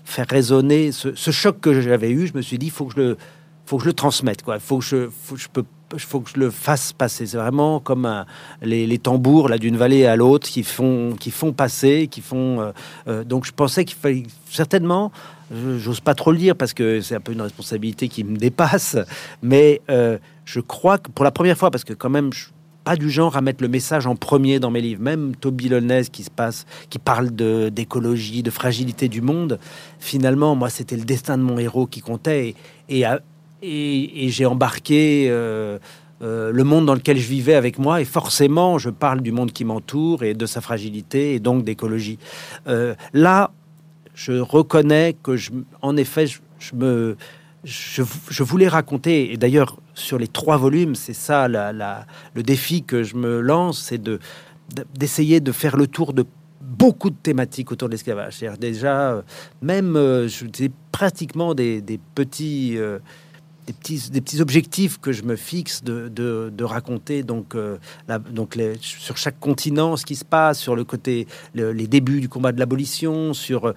[0.04, 2.26] faire résonner ce, ce choc que j'avais eu.
[2.26, 3.16] Je me suis dit, il faut que je le,
[3.66, 4.58] faut que je le transmette, quoi.
[4.58, 5.64] Faut que je, je peux
[5.98, 7.26] faut que je le fasse passer.
[7.26, 8.24] C'est vraiment comme
[8.62, 12.60] les, les, tambours là d'une vallée à l'autre qui font, qui font passer, qui font.
[12.60, 12.72] Euh,
[13.08, 15.12] euh, donc je pensais qu'il fallait certainement.
[15.78, 18.96] J'ose pas trop le dire parce que c'est un peu une responsabilité qui me dépasse,
[19.42, 22.46] mais euh, je crois que pour la première fois, parce que quand même, je,
[22.82, 25.02] pas du genre à mettre le message en premier dans mes livres.
[25.02, 29.58] Même Toby Lonez qui se passe, qui parle de d'écologie, de fragilité du monde.
[29.98, 32.54] Finalement, moi, c'était le destin de mon héros qui comptait.
[32.88, 33.04] Et, et,
[33.64, 35.78] et, j'ai embarqué euh,
[36.22, 39.52] euh, le monde dans lequel je vivais avec moi, et forcément, je parle du monde
[39.52, 42.18] qui m'entoure et de sa fragilité, et donc d'écologie.
[42.66, 43.52] Euh, là,
[44.14, 45.50] je reconnais que, je,
[45.82, 47.16] en effet, je, me,
[47.64, 53.16] je, voulais raconter, et d'ailleurs, sur les trois volumes, c'est ça le défi que je
[53.16, 54.18] me lance, c'est de
[54.98, 56.24] d'essayer de faire le tour de
[56.62, 58.40] beaucoup de thématiques autour de l'esclavage.
[58.58, 59.22] Déjà,
[59.60, 62.78] même, je dis pratiquement des petits
[63.66, 67.78] des petits, des petits objectifs que je me fixe de, de, raconter donc, euh,
[68.30, 72.20] donc les, sur chaque continent ce qui se passe, sur le côté, le, les débuts
[72.20, 73.74] du combat de l'abolition, sur, euh,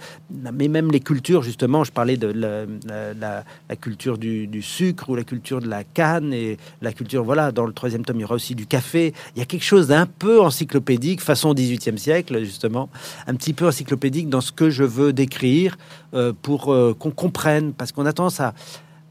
[0.53, 3.43] mais même les cultures, justement, je parlais de la,
[3.75, 7.73] culture du, sucre ou la culture de la canne et la culture, voilà, dans le
[7.73, 9.13] troisième tome, il y aura aussi du café.
[9.35, 12.89] Il y a quelque chose d'un peu encyclopédique, façon 18e siècle, justement,
[13.27, 15.77] un petit peu encyclopédique dans ce que je veux décrire
[16.13, 16.65] euh, pour
[16.99, 18.53] qu'on comprenne, parce qu'on a tendance à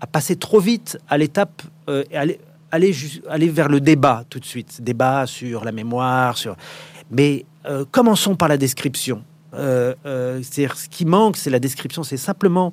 [0.00, 2.40] à passer trop vite à l'étape euh, aller,
[2.70, 2.94] aller,
[3.28, 4.82] aller vers le débat tout de suite.
[4.82, 6.56] Débat sur la mémoire, sur.
[7.10, 9.22] Mais euh, commençons par la description.
[9.54, 12.02] Euh, euh, c'est ce qui manque, c'est la description.
[12.02, 12.72] C'est simplement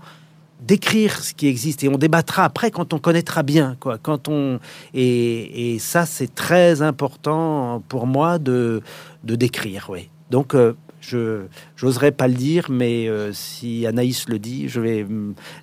[0.61, 4.59] décrire ce qui existe et on débattra après quand on connaîtra bien quoi quand on
[4.93, 8.81] et, et ça c'est très important pour moi de,
[9.25, 10.73] de décrire oui donc euh,
[11.03, 11.45] je
[11.81, 15.05] n'oserais pas le dire, mais euh, si Anaïs le dit, je vais,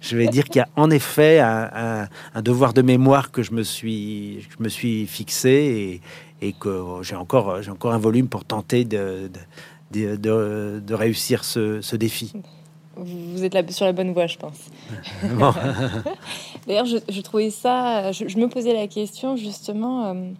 [0.01, 3.53] je vais dire qu'il y a en effet un, un, devoir de mémoire que je
[3.53, 6.01] me suis, je me suis fixé
[6.41, 9.30] et, et que j'ai encore, j'ai encore un volume pour tenter de,
[9.93, 12.32] de, de, de réussir ce, ce, défi.
[12.97, 14.59] Vous êtes là sur la bonne voie, je pense.
[16.66, 20.07] D'ailleurs, je, je, trouvais ça, je, je, me posais la question justement.
[20.07, 20.30] Euh,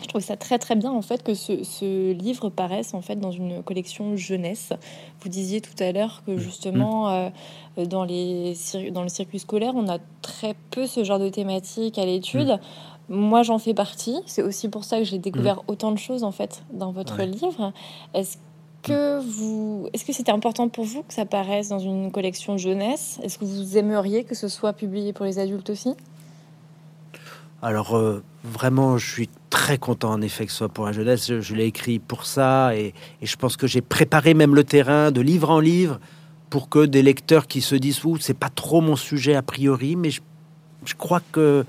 [0.00, 3.16] je trouve ça très très bien en fait que ce, ce, livre paraisse en fait
[3.16, 4.72] dans une collection jeunesse.
[5.20, 6.38] Vous disiez tout à l'heure que mmh.
[6.38, 7.32] justement mmh.
[7.78, 8.54] euh, dans, les,
[8.90, 12.58] dans le circuit scolaire, on a très peu ce genre de thématique à l'étude.
[13.08, 13.16] Mmh.
[13.16, 14.16] Moi, j'en fais partie.
[14.26, 15.68] C'est aussi pour ça que j'ai découvert mmh.
[15.68, 17.26] autant de choses en fait dans votre ouais.
[17.26, 17.72] livre.
[18.14, 18.38] Est-ce
[18.82, 23.20] que vous, est-ce que c'était important pour vous que ça paraisse dans une collection jeunesse?
[23.22, 25.94] Est-ce que vous aimeriez que ce soit publié pour les adultes aussi?
[27.62, 31.40] Alors euh, vraiment, je suis très content en effet que ce soit pour la jeunesse.
[31.40, 32.92] Je, l'ai écrit pour ça et,
[33.22, 36.00] je pense que j'ai préparé même le terrain de livre en livre
[36.50, 39.94] pour que des lecteurs qui se disent ou c'est pas trop mon sujet a priori,
[39.94, 41.64] mais je crois que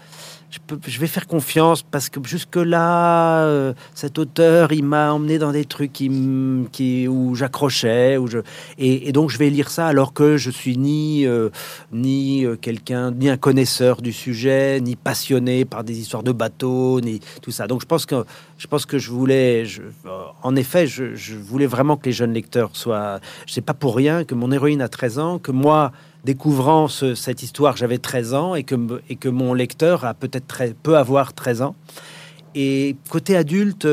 [0.88, 5.66] je, vais faire confiance parce que jusque-là, euh, cet auteur, il m'a emmené dans des
[5.66, 8.18] trucs qui, où j'accrochais.
[8.28, 8.40] Je,
[8.78, 11.50] et, donc, je vais lire ça alors que je suis ni, euh,
[11.92, 17.02] ni euh, quelqu'un, ni un connaisseur du sujet, ni passionné par des histoires de bateaux,
[17.02, 17.68] ni tout ça.
[17.68, 18.24] Donc, je pense que
[18.58, 19.66] je, pense que je voulais,
[20.44, 23.20] en effet, je, je voulais vraiment que les jeunes lecteurs soient.
[23.48, 25.92] Sais pas pour rien que mon héroïne a 13 ans, que moi,
[26.24, 31.34] découvrant cette histoire, j'avais 13 ans et que, mon lecteur a peut-être très peu avoir
[31.34, 31.76] 13 ans.
[32.56, 33.88] Et côté adulte,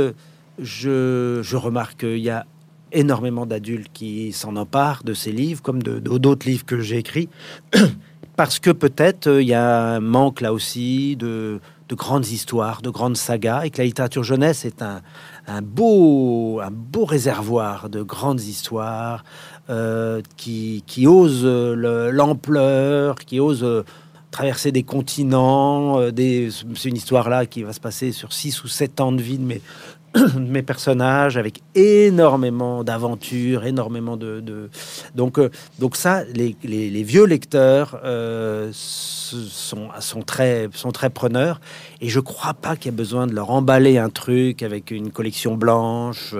[0.58, 2.46] je, remarque qu'il y a
[2.92, 7.28] énormément d'adultes qui s'en emparent de ces livres, comme d'autres livres que j'ai écrits,
[8.36, 12.82] parce que peut-être euh, il y a un manque là aussi de, de, grandes histoires,
[12.82, 16.60] de grandes sagas, et que la littérature jeunesse est un beau
[17.06, 19.24] réservoir de grandes histoires,
[19.68, 23.84] euh, qui, qui ose l'ampleur, qui ose euh,
[24.30, 26.00] traverser des continents.
[26.00, 26.10] Euh,
[26.74, 29.38] c'est une histoire là qui va se passer sur 6 ou 7 ans de vie
[29.38, 29.60] mes,
[30.36, 34.70] mes personnages avec énormément d'aventures, énormément de,
[35.14, 35.38] donc
[35.78, 38.00] donc ça les, vieux lecteurs
[38.72, 41.60] sont, sont très sont très preneurs
[42.00, 45.10] et je crois pas qu'il y ait besoin de leur emballer un truc avec une
[45.10, 46.34] collection blanche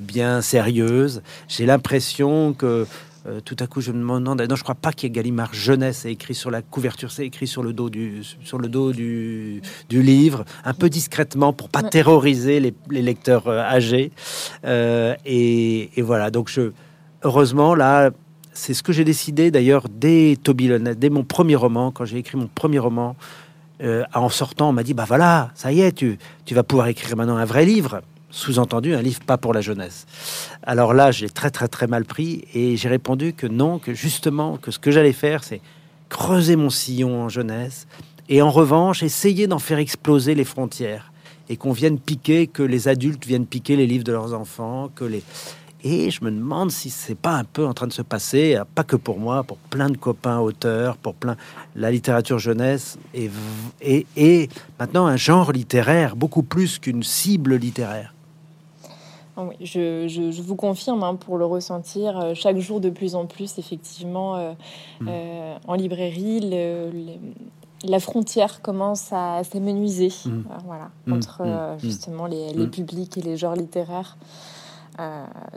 [0.00, 1.22] bien sérieuse.
[1.48, 2.86] J'ai l'impression que
[3.26, 4.24] euh, tout à coup, je me demande.
[4.24, 7.46] Non, je crois pas qu'il y ait Gallimard jeunesse écrit sur la couverture, c'est écrit
[7.46, 11.82] sur le dos du sur le dos du, du livre, un peu discrètement pour pas
[11.82, 14.10] terroriser les, les lecteurs euh, âgés.
[14.64, 16.30] Euh, et, et, voilà.
[16.30, 16.72] Donc je,
[17.22, 18.10] heureusement là,
[18.52, 22.36] c'est ce que j'ai décidé d'ailleurs dès Toby dès mon premier roman, quand j'ai écrit
[22.36, 23.14] mon premier roman.
[24.14, 27.16] en sortant, on m'a dit bah voilà, ça y est, tu, tu vas pouvoir écrire
[27.16, 28.02] maintenant un vrai livre
[28.32, 30.06] sous-entendu un livre pas pour la jeunesse.
[30.64, 34.56] Alors là, j'ai très très très mal pris et j'ai répondu que non, que justement,
[34.56, 35.60] que ce que j'allais faire, c'est
[36.08, 37.86] creuser mon sillon en jeunesse
[38.28, 41.12] et en revanche essayer d'en faire exploser les frontières
[41.48, 45.04] et qu'on vienne piquer, que les adultes viennent piquer les livres de leurs enfants, que
[45.04, 45.22] les
[45.84, 48.84] et je me demande si c'est pas un peu en train de se passer, pas
[48.84, 51.36] que pour moi, pour plein de copains auteurs, pour plein
[51.74, 53.28] la littérature jeunesse et,
[53.80, 58.14] et, et maintenant un genre littéraire beaucoup plus qu'une cible littéraire.
[59.36, 63.24] Ah oui, je, vous confirme hein, pour le ressentir euh, chaque jour de plus en
[63.24, 64.52] plus, effectivement, euh,
[65.00, 65.08] mm.
[65.08, 66.40] euh, en librairie,
[67.84, 70.42] la frontière commence à s'amenuiser mm.
[70.66, 71.12] voilà, mm.
[71.14, 71.42] entre
[71.78, 74.18] justement les, publics et les genres littéraires.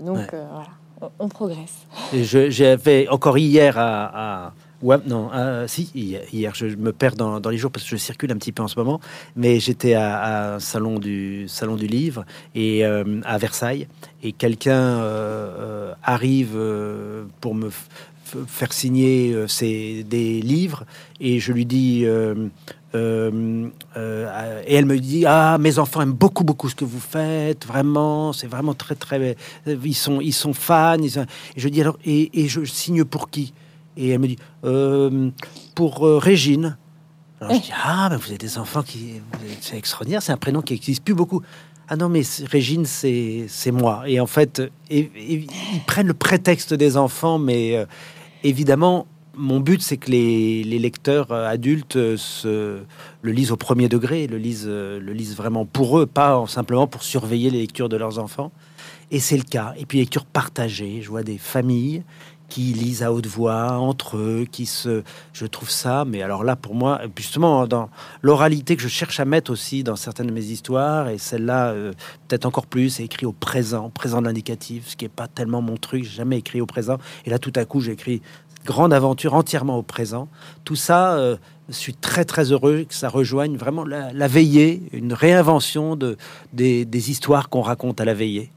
[0.01, 1.85] donc voilà, on, progresse.
[2.13, 4.53] J'avais encore hier à
[4.85, 5.89] Ouais, non, euh, si,
[6.31, 8.67] hier, je me perds dans, les jours parce que je circule un petit peu en
[8.67, 8.99] ce moment,
[9.35, 12.23] mais j'étais à, un salon du, salon du livre
[12.53, 13.87] et euh, à Versailles,
[14.21, 16.55] et quelqu'un euh, arrive
[17.41, 17.71] pour me
[18.45, 20.83] faire signer ses, des livres,
[21.19, 22.07] et je lui dis, et
[22.93, 23.31] elle
[24.85, 28.75] me dit, ah, mes enfants aiment beaucoup, beaucoup ce que vous faites, vraiment, c'est vraiment
[28.75, 31.09] très, très, ils sont, ils sont fans, et
[31.57, 33.51] je dis alors, et je signe pour qui?
[33.97, 35.29] Et elle me dit euh,
[35.73, 36.77] pour euh, Régine.
[37.41, 39.21] Alors je dis ah mais vous avez des enfants qui
[39.61, 41.41] c'est extraordinaire, c'est un prénom qui n'existe plus beaucoup.
[41.87, 44.03] Ah non mais Régine c'est moi.
[44.07, 45.47] Et en fait ils
[45.85, 47.85] prennent le prétexte des enfants, mais euh,
[48.43, 52.79] évidemment mon but c'est que les, les, lecteurs adultes se
[53.21, 57.03] le lisent au premier degré, le lisent le lisent vraiment pour eux, pas simplement pour
[57.03, 58.51] surveiller les lectures de leurs enfants.
[59.11, 59.73] Et c'est le cas.
[59.77, 61.01] Et puis lecture partagée.
[61.01, 62.03] Je vois des familles
[62.55, 65.03] qui lisent à haute voix entre eux, qui se,
[65.33, 66.05] je trouve ça.
[66.05, 67.89] Mais alors là, pour moi, justement, dans
[68.21, 71.91] l'oralité que je cherche à mettre aussi dans certaines de mes histoires, et celle-là, euh,
[72.29, 75.61] peut-être encore plus, c'est écrit au présent, présent de l'indicatif, ce qui est pas tellement
[75.61, 76.05] mon truc.
[76.05, 78.21] J'ai jamais écrit au présent, et là, tout à coup, j'écris
[78.65, 80.29] grande aventure entièrement au présent.
[80.63, 81.35] Tout ça, euh,
[81.67, 86.15] je suis très très heureux que ça rejoigne vraiment la, veillée, une réinvention de,
[86.53, 88.49] des, histoires qu'on raconte à la veillée.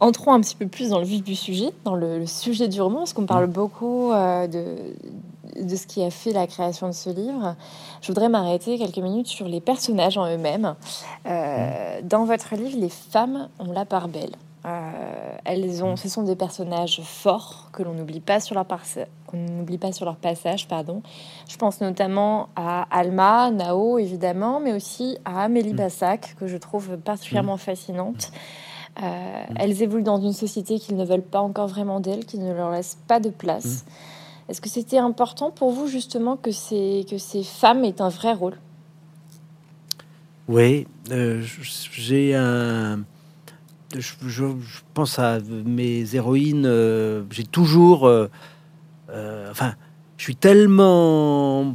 [0.00, 2.98] Entrons un petit peu plus dans le vif du sujet, dans le, sujet du roman,
[2.98, 3.52] parce qu'on parle mm.
[3.52, 4.64] beaucoup euh, de,
[5.62, 7.54] de ce qui a fait la création de ce livre.
[8.00, 10.74] Je voudrais m'arrêter quelques minutes sur les personnages en eux-mêmes.
[11.26, 12.08] Euh, mm.
[12.08, 14.34] Dans votre livre, les femmes ont la part belle.
[14.66, 15.96] Euh, elles ont, mm.
[15.96, 18.66] ce sont des personnages forts que l'on n'oublie pas sur leur
[19.26, 21.02] qu'on n'oublie pas sur leur passage, pardon.
[21.48, 26.96] Je pense notamment à Alma, Nao évidemment, mais aussi à Amélie Bassac que je trouve
[26.98, 28.32] particulièrement fascinante.
[29.02, 32.52] Euh, elles évoluent dans une société qu'ils ne veulent pas encore vraiment d'elles, qui ne
[32.52, 33.84] leur laisse pas de place.
[33.84, 34.50] Mm.
[34.50, 38.32] Est-ce que c'était important pour vous justement que ces, que ces femmes aient un vrai
[38.32, 38.56] rôle?
[40.48, 41.42] Oui, euh,
[41.92, 43.00] j'ai un...
[43.96, 44.52] Je,
[44.94, 48.10] pense à mes héroïnes, euh, j'ai toujours...
[49.08, 49.74] enfin,
[50.16, 51.74] je suis tellement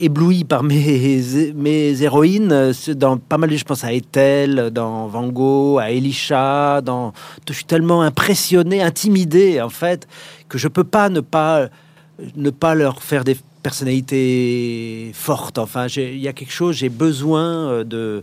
[0.00, 2.72] ébloui par mes, mes héroïnes.
[2.96, 6.80] Dans pas mal de, je pense à Ethel, dans Van Gogh, à Elisha.
[6.80, 7.12] Dans,
[7.48, 10.08] je suis tellement impressionné, intimidé en fait,
[10.48, 11.68] que je peux pas ne pas
[12.36, 15.58] ne pas leur faire des personnalité forte.
[15.58, 18.22] Enfin, il y a quelque chose, j'ai besoin euh, de,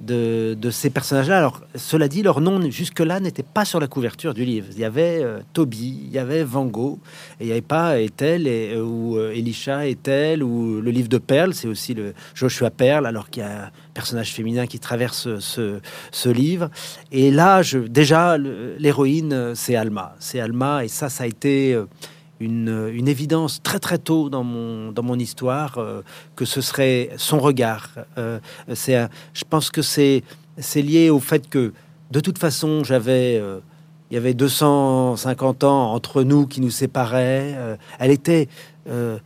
[0.00, 1.38] de, ces personnages-là.
[1.38, 4.68] Alors, cela dit, leur nom jusque-là n'était pas sur la couverture du livre.
[4.72, 6.98] Il y avait euh, Toby, il y avait Van Gogh,
[7.40, 11.18] et il n'y avait pas Ethel et, euh, ou Elisha Ethel ou le livre de
[11.18, 11.54] Perle.
[11.54, 15.80] C'est aussi le Joshua Perle, alors qu'il y a un personnage féminin qui traverse ce,
[16.12, 16.70] ce livre.
[17.10, 20.14] Et là, je, déjà, l'héroïne, c'est Alma.
[20.20, 21.76] C'est Alma, et ça, ça a été
[22.40, 26.02] une, une, évidence très très tôt dans mon, dans mon histoire euh,
[26.36, 27.90] que ce serait son regard.
[28.16, 28.38] Euh,
[28.74, 30.22] c'est, je pense que c'est,
[30.58, 31.72] c'est lié au fait que
[32.10, 33.60] de toute façon j'avais euh,
[34.10, 37.54] il y avait 250 ans entre nous qui nous séparaient.
[37.98, 38.48] elle était
[38.88, 39.18] euh,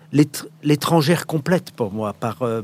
[0.63, 2.13] l'étrangère complète pour moi.
[2.13, 2.63] Par euh,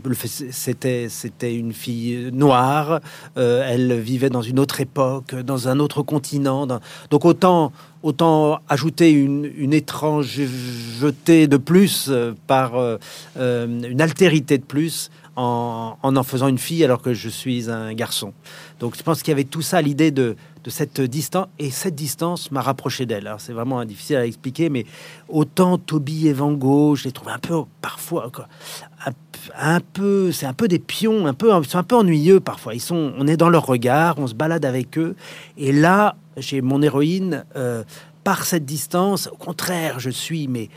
[0.51, 3.01] c'était c'était une fille noire.
[3.37, 6.67] Euh, elle vivait dans une autre époque, dans un autre continent.
[7.11, 7.73] Donc autant
[8.03, 12.11] autant ajouter une, une étrangeté de plus
[12.47, 12.99] par
[13.37, 17.93] une altérité de plus en, en, en faisant une fille alors que je suis un
[17.95, 18.33] garçon.
[18.81, 21.95] Donc je pense qu'il y avait tout ça, l'idée de, de cette distance, et cette
[21.95, 23.33] distance m'a rapproché d'elle.
[23.39, 24.87] C'est vraiment difficile à expliquer, mais
[25.29, 28.31] autant Toby et Van Gogh, je les trouve un peu parfois
[29.57, 32.75] un, peu, c'est un peu des pions, un peu, ils sont un peu ennuyeux parfois.
[32.75, 35.15] Ils sont, on est dans leur regard, on se balade avec eux,
[35.57, 37.45] et là j'ai mon héroïne.
[37.57, 37.85] Euh,
[38.25, 40.69] par cette distance, au contraire, je suis mais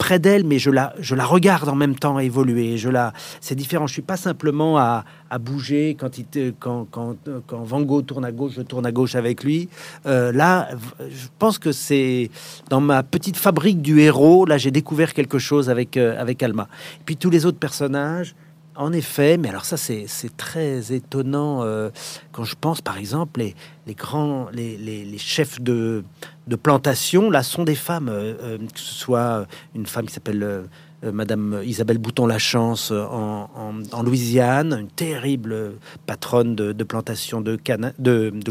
[0.00, 0.94] près d'elle, mais je la,
[1.26, 2.78] regarde en même temps évoluer.
[2.78, 3.86] Je la, c'est différent.
[3.86, 6.24] Je suis pas simplement à, à bouger quand, il,
[6.58, 9.68] quand, quand, quand Van Gogh tourne à gauche, je tourne à gauche avec lui.
[10.06, 12.30] Euh, là, je pense que c'est
[12.70, 14.46] dans ma petite fabrique du héros.
[14.46, 16.66] Là, j'ai découvert quelque chose avec euh, avec Alma.
[17.00, 18.34] Et puis tous les autres personnages.
[18.76, 20.06] En effet, mais alors ça c'est
[20.36, 21.90] très étonnant euh,
[22.30, 26.04] quand je pense par exemple les, grands les, chefs de,
[26.46, 30.68] de plantation là sont des femmes, euh, euh, que ce soit une femme qui s'appelle
[31.02, 33.50] Madame Isabelle Bouton-Lachance en,
[33.90, 35.72] en, Louisiane, une terrible
[36.06, 37.56] patronne de, plantation de,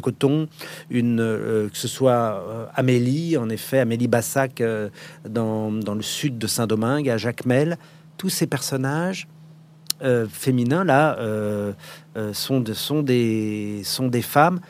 [0.02, 0.48] coton,
[0.90, 4.64] une que ce soit Amélie, en effet Amélie Bassac
[5.30, 7.78] dans, dans le sud de Saint-Domingue, à Jacmel,
[8.18, 9.28] tous ces personnages
[10.02, 11.74] euh, féminins là euh,
[12.16, 14.62] euh, sont, de, sont, des, sont des femmes.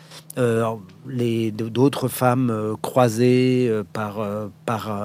[1.08, 4.26] les d'autres femmes croisées par,
[4.66, 5.02] par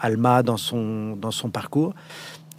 [0.00, 1.94] Alma dans son, dans son parcours.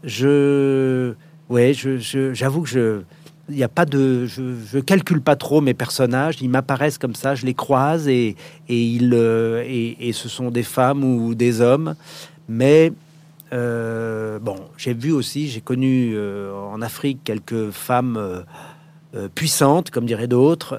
[0.03, 1.13] Je,
[1.49, 1.97] ouais, je,
[2.33, 3.01] j'avoue que je,
[3.49, 6.37] il n'y a pas de, je, je, calcule pas trop mes personnages.
[6.41, 8.35] Ils m'apparaissent comme ça, je les croise et
[8.69, 11.95] et ils et, et, ce sont des femmes ou des hommes,
[12.47, 12.93] mais
[13.53, 20.05] euh, bon, j'ai vu aussi, j'ai connu euh, en Afrique quelques femmes euh, puissantes, comme
[20.05, 20.77] diraient d'autres,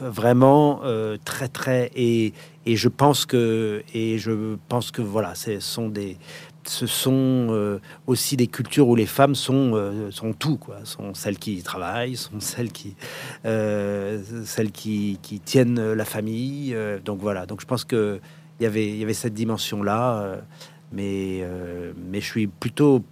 [0.00, 0.82] vraiment
[1.24, 2.32] très très et,
[2.64, 6.16] et je pense que et je pense que voilà, ce sont des
[6.64, 11.60] ce sont aussi des cultures où les femmes sont sont tout quoi, sont celles qui
[11.64, 12.94] travaillent, sont celles qui
[13.42, 16.76] celles qui, qui, tiennent la famille.
[17.04, 18.20] donc voilà, donc je pense que
[18.60, 20.36] il y avait il y avait cette dimension là
[20.92, 23.02] mais, euh, mais je suis plutôt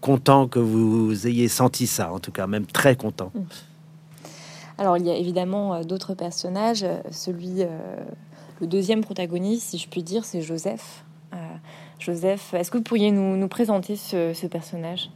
[0.00, 3.32] content que vous ayez senti ça, en tout cas, même très content.
[3.34, 3.40] Mmh.
[4.78, 6.84] Alors, il y a évidemment euh, d'autres personnages.
[7.10, 7.66] Celui, euh,
[8.60, 11.04] le deuxième protagoniste, si je puis dire, c'est Joseph.
[12.00, 15.10] Joseph, est-ce que vous pourriez nous, nous présenter ce, ce, personnage?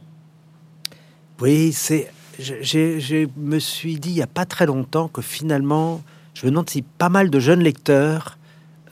[1.41, 2.11] Oui, c'est.
[2.37, 6.01] Je me suis dit il n'y a pas très longtemps que finalement,
[6.35, 8.37] je me demande si pas mal de jeunes lecteurs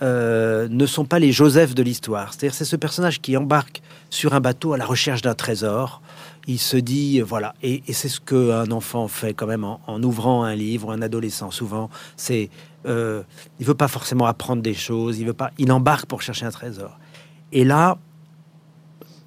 [0.03, 2.33] euh, ne sont pas les Joseph de l'histoire.
[2.33, 6.01] C'est-à-dire, c'est ce personnage qui embarque sur un bateau à la recherche d'un trésor.
[6.45, 10.43] Il se dit, euh, voilà, et, c'est ce qu'un enfant fait quand même en, ouvrant
[10.43, 11.89] un livre, un adolescent souvent.
[12.17, 12.49] C'est,
[12.85, 13.23] euh,
[13.61, 16.51] il veut pas forcément apprendre des choses, il veut pas, il embarque pour chercher un
[16.51, 16.99] trésor.
[17.53, 17.97] Et là,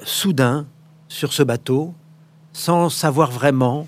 [0.05, 0.67] soudain,
[1.09, 1.95] sur ce bateau,
[2.53, 3.87] sans savoir vraiment,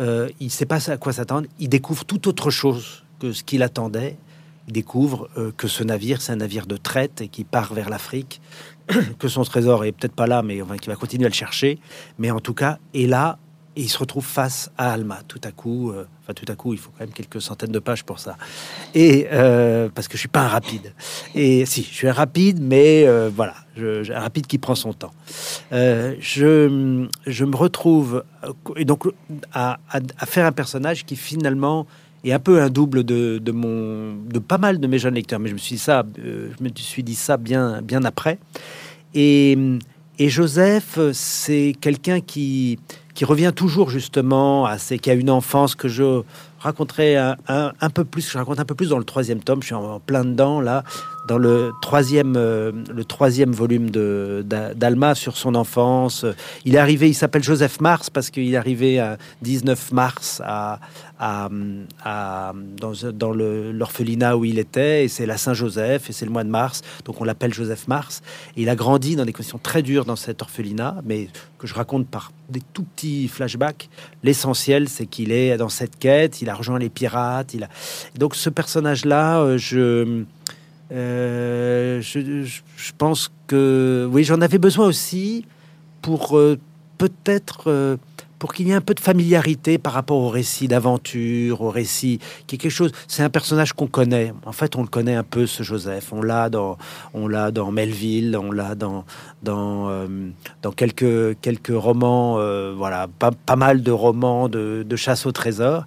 [0.00, 1.48] il ne sait pas à quoi s'attendre.
[1.58, 4.16] Il découvre tout autre chose que ce qu'il attendait
[4.72, 8.40] découvre euh, que ce navire, c'est un navire de traite et qui part vers l'Afrique,
[9.18, 11.78] que son trésor est peut-être pas là, mais enfin, qui va continuer à le chercher.
[12.18, 13.38] Mais en tout cas, et là,
[13.76, 15.20] et il se retrouve face à Alma.
[15.28, 17.78] Tout à coup, euh, enfin tout à coup, il faut quand même quelques centaines de
[17.78, 18.36] pages pour ça.
[18.94, 20.92] Et euh, parce que je suis pas un rapide.
[21.36, 25.12] Et si, je suis un rapide, mais voilà, un rapide qui prend son temps.
[25.70, 28.24] je, me retrouve
[28.74, 29.06] et donc
[29.52, 29.78] à,
[30.26, 31.86] faire un personnage qui finalement
[32.28, 35.40] et un peu un double de, de, mon, de pas mal de mes jeunes lecteurs.
[35.40, 38.38] Mais je me suis dit ça, euh, je me suis dit ça bien, bien après.
[39.14, 39.56] Et,
[40.18, 42.78] et Joseph, c'est quelqu'un qui,
[43.14, 46.22] qui revient toujours justement à c'est qui a une enfance que je
[46.60, 49.66] raconterai un, un, peu plus, je raconte un peu plus dans le troisième tome, je
[49.66, 50.84] suis en, plein dedans là,
[51.26, 56.24] dans le troisième, euh, le troisième volume de d'Alma sur son enfance.
[56.64, 60.80] Il est arrivé, il s'appelle Joseph Mars parce qu'il est arrivé à 19 mars à,
[61.18, 62.52] dans,
[63.32, 67.20] l'orphelinat où il était, et c'est la Saint-Joseph, et c'est le mois de mars, donc
[67.20, 68.22] on l'appelle Joseph Mars.
[68.56, 71.74] Et il a grandi dans des conditions très dures dans cet orphelinat, mais que je
[71.74, 73.88] raconte par des tout petits flashbacks.
[74.22, 77.54] L'essentiel, c'est qu'il est dans cette quête, il a rejoint les pirates.
[77.54, 77.68] Il a...
[78.16, 79.58] Donc ce personnage-là, euh,
[80.92, 85.44] euh, je, je, pense que oui, j'en avais besoin aussi
[86.00, 86.58] pour euh,
[86.96, 87.98] peut-être
[88.38, 92.18] pour qu'il y ait un peu de familiarité par rapport au récit d'aventure, au récit
[92.46, 92.92] qui est quelque chose.
[93.06, 94.32] C'est un personnage qu'on connaît.
[94.46, 96.12] En fait, on le connaît un peu, ce Joseph.
[96.12, 96.78] On l'a dans,
[97.14, 99.04] on l'a dans Melville, on l'a dans
[99.42, 100.06] dans euh,
[100.62, 102.36] dans quelques quelques romans.
[102.38, 105.84] Euh, voilà, pas, pas mal de romans de, de chasse au trésor.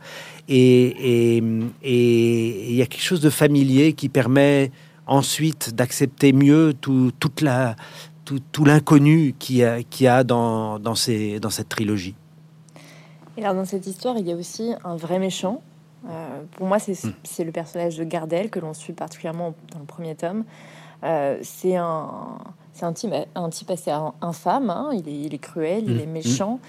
[0.49, 1.37] Et
[1.83, 4.71] et il y a quelque chose de familier qui permet
[5.07, 7.75] ensuite d'accepter mieux tout, toute la
[8.25, 12.15] tout, tout l'inconnu qui a, qui a dans, dans, ces, dans cette trilogie.
[13.41, 15.61] Et alors dans cette histoire, il y a aussi un vrai méchant.
[16.07, 20.13] Euh, pour moi, c'est le personnage de Gardel que l'on suit particulièrement dans le premier
[20.13, 20.43] tome.
[21.03, 22.37] Euh, c'est un,
[22.73, 24.69] c'est un type, un type assez infâme.
[24.69, 24.91] Hein.
[24.93, 25.99] Il, est, il, est, cruel, il hmm.
[25.99, 26.11] est hmm.
[26.11, 26.59] méchant.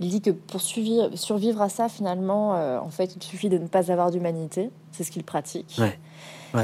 [0.00, 3.58] Il dit que pour survivre, survivre à ça, finalement, euh, en fait, il suffit de
[3.58, 4.70] ne pas avoir d'humanité.
[4.90, 5.80] C'est ce qu'il pratique.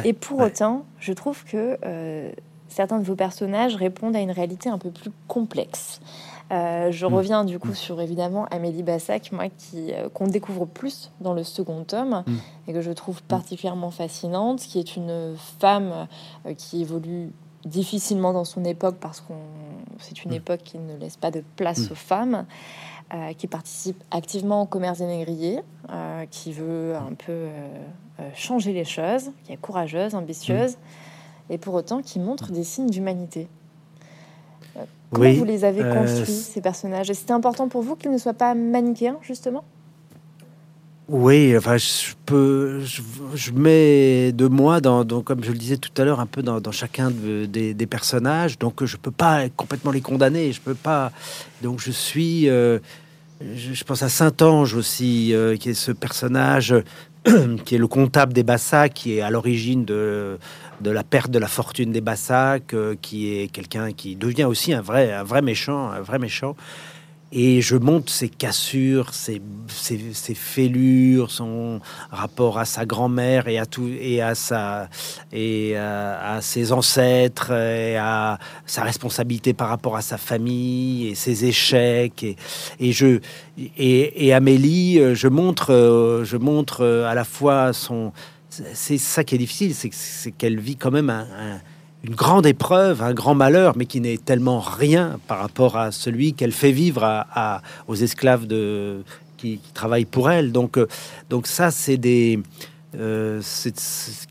[0.04, 1.78] Et pour autant, je trouve que
[2.68, 6.00] certains de vos personnages répondent à une réalité un peu plus complexe.
[6.50, 7.14] Euh, je mm.
[7.14, 7.74] reviens du coup mm.
[7.74, 12.36] sur évidemment Amélie Bassac, moi qui euh, qu'on découvre plus dans le second tome mm.
[12.68, 16.06] et que je trouve particulièrement fascinante, qui est une femme
[16.46, 17.32] euh, qui évolue
[17.64, 19.36] difficilement dans son époque parce qu'on
[19.98, 22.46] c'est une époque qui ne laisse pas de place aux femmes.
[23.36, 25.60] qui participe activement au commerce des négriers,
[26.30, 27.48] qui veut un peu
[28.34, 30.76] changer les choses, qui est courageuse, ambitieuse,
[31.50, 33.48] et pour autant qui montre des signes d'humanité.
[35.12, 37.10] Comment vous les avez euh, construits, ces personnages?
[37.12, 39.64] C'était important pour vous qu'ils ne soient pas manichéens, justement?
[41.08, 46.04] Oui, enfin, je peux, je, mets de moi dans, comme je le disais tout à
[46.04, 50.60] l'heure, un peu dans, chacun des, personnages, donc je peux pas complètement les condamner, je
[50.60, 51.10] peux pas.
[51.62, 52.78] Donc je suis, euh,
[53.40, 56.74] je, pense à Saint Ange aussi, euh, qui est ce personnage
[57.64, 60.38] qui est le comptable des Bassas, qui est à l'origine de,
[60.80, 64.72] de la perte de la fortune des Bassacs, euh, qui est quelqu'un qui devient aussi
[64.72, 66.56] un vrai, un vrai méchant, un vrai méchant.
[67.30, 71.78] Et je monte ses cassures, ses, ses, fêlures, son
[72.10, 74.88] rapport à sa grand-mère et à tout et à sa
[75.30, 81.44] et à, ses ancêtres et à sa responsabilité par rapport à sa famille et ses
[81.44, 82.36] échecs et,
[82.80, 83.20] et je
[83.76, 88.10] et, et Amélie, je montre je montre à la fois son
[88.74, 91.12] c'est ça qui est difficile, c'est qu'elle vit quand même
[92.04, 96.32] une grande épreuve, un grand malheur, mais qui n'est tellement rien par rapport à celui
[96.32, 97.26] qu'elle fait vivre
[97.88, 98.46] aux esclaves
[99.36, 100.52] qui, travaillent pour elle.
[100.52, 100.86] Donc, euh,
[101.30, 101.70] donc ça.
[102.96, 103.74] Euh, c'est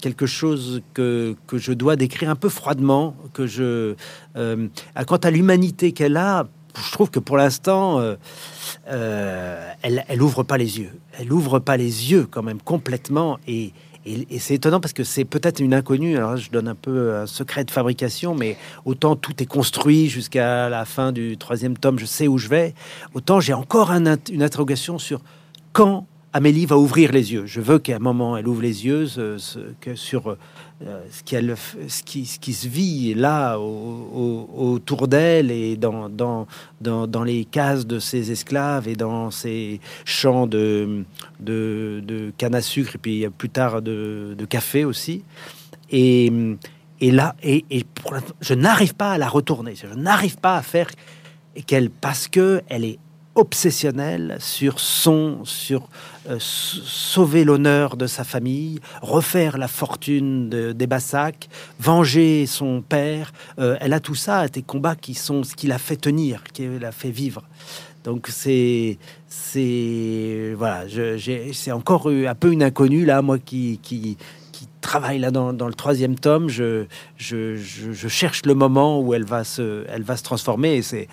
[0.02, 3.94] quelque chose que, que, je dois décrire un peu froidement, que je...
[4.36, 4.68] Euh,
[5.06, 8.02] quant à l'humanité qu'elle a, je trouve que pour l'instant,
[8.88, 10.92] elle, elle ouvre pas les yeux.
[11.20, 13.74] Elle ouvre pas les yeux quand même complètement et,
[14.08, 16.18] et, c'est étonnant parce que c'est peut-être une inconnue.
[16.18, 20.70] Alors je donne un peu un secret de fabrication, mais autant tout est construit jusqu'à
[20.70, 22.74] la fin du troisième tome, je sais où je vais.
[23.14, 24.08] Autant j'ai encore une
[24.42, 25.22] interrogation sur
[25.74, 27.46] quand Amélie va ouvrir les yeux.
[27.46, 29.08] Je veux qu'à un moment elle ouvre les yeux
[29.96, 30.38] sur euh,
[30.80, 31.36] ce, qui,
[31.88, 36.48] ce, qui, ce, qui, se vit là autour d'elle et dans, dans,
[36.82, 41.04] dans, les cases de ses esclaves et dans ses champs de,
[41.40, 45.24] de, canne à sucre et puis plus tard de, café aussi.
[45.90, 46.32] Et,
[47.02, 47.66] et là, et,
[48.42, 50.90] je n'arrive pas à la retourner, je n'arrive pas à faire
[51.66, 53.00] qu'elle, parce que elle est
[53.38, 55.88] obsessionnel sur son, sur
[56.28, 61.48] euh, sauver l'honneur de sa famille, refaire la fortune des Bassacs,
[61.80, 63.32] venger son père.
[63.60, 66.68] Euh, elle a tout ça, des combats qui sont ce qui l'a fait tenir, qui
[66.80, 67.44] l'a fait vivre.
[68.04, 70.86] Donc c'est c'est voilà,
[71.54, 74.18] c'est encore un peu une inconnue là, moi qui qui,
[74.52, 76.50] qui travaille là dans, dans, le troisième tome.
[76.50, 76.86] Je,
[77.18, 80.82] je, je, je, cherche le moment où elle va se elle va se transformer et
[80.82, 81.08] c'est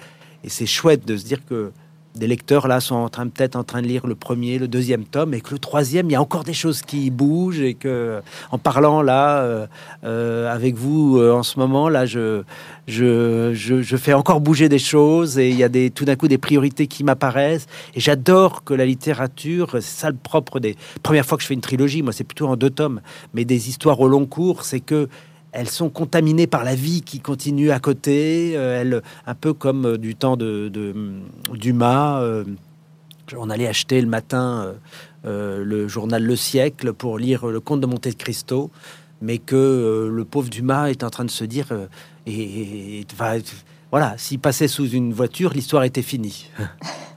[0.45, 1.73] et c'est chouette de se dire que
[2.15, 5.05] des lecteurs là sont en train peut-être en train de lire le premier, le deuxième
[5.05, 8.21] tome, et que le troisième, il y a encore des choses qui bougent, et que
[8.53, 9.67] en parlant là euh,
[10.05, 12.43] euh, avec vous euh, en ce moment là, je,
[12.87, 16.29] je, je, fais encore bouger des choses, et il y a des tout d'un coup
[16.29, 21.27] des priorités qui m'apparaissent, et j'adore que la littérature, c'est ça le propre des premières
[21.27, 23.01] fois que je fais une trilogie, moi c'est plutôt en deux tomes,
[23.35, 25.09] mais des histoires au long cours, c'est que
[25.55, 28.55] elles sont contaminées par la vie qui continue à côté.
[28.57, 30.71] Euh, elles, un peu comme euh, du temps de,
[31.53, 32.21] Dumas.
[32.21, 32.45] Euh,
[33.37, 34.75] on allait acheter le matin
[35.25, 38.71] le journal Le Siècle pour lire le Comte de Monte Cristo,
[39.23, 41.69] mais que le pauvre Dumas est en train de se dire
[42.27, 43.07] et,
[43.91, 46.51] voilà, s'il passait sous une voiture, l'histoire était finie.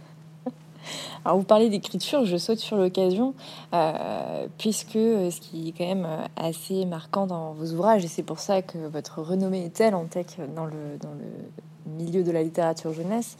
[1.28, 3.34] Alors vous parlez d'écriture, je saute sur l'occasion,
[3.74, 8.08] euh, puisque euh, ce qui est quand même euh, assez marquant dans vos ouvrages, et
[8.08, 12.24] c'est pour ça que votre renommée est telle en tech dans le, dans le milieu
[12.24, 13.36] de la littérature jeunesse,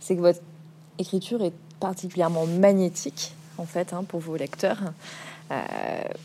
[0.00, 0.40] c'est que votre
[0.98, 4.92] écriture est particulièrement magnétique, en fait, hein, pour vos lecteurs.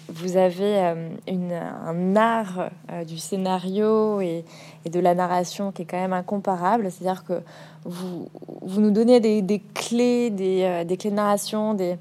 [0.09, 0.93] Vous avez
[1.27, 2.69] un art
[3.07, 4.45] du scénario et,
[4.85, 6.91] et, de la narration qui est quand même incomparable.
[6.91, 7.41] C'est-à-dire que
[7.85, 8.29] vous,
[8.61, 11.97] vous nous donnez des, clés, des, euh, des, clés de narration, des,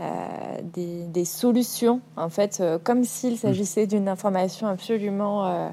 [0.00, 0.04] euh,
[0.72, 5.72] des, solutions, en fait, euh, comme s'il s'agissait d'une information absolument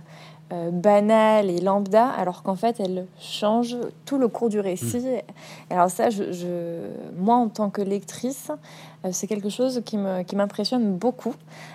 [0.72, 4.99] banale et lambda, alors qu'en fait, elle change tout le cours du récit.
[4.99, 5.74] Mm.
[5.74, 6.24] Alors ça, je,
[7.18, 8.52] moi, en tant que lectrice,
[9.12, 11.34] c'est quelque chose qui m'impressionne qui beaucoup.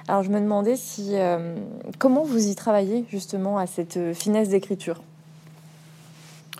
[0.08, 1.14] Alors je me demandais si,
[1.98, 5.00] comment vous y travaillez justement à cette finesse d'écriture?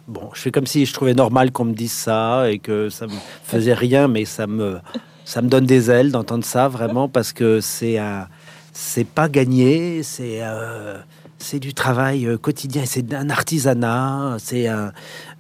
[0.08, 3.08] Bon, je fais comme si je trouvais normal qu'on me dise ça et que ça
[3.08, 4.78] me faisait rien, mais ça me,
[5.24, 8.28] ça me donne des ailes d'entendre ça vraiment parce que c'est un,
[8.72, 10.98] c'est pas gagné, c'est, euh,
[11.38, 14.92] c'est du travail euh, quotidien, c'est un artisanat, c'est un.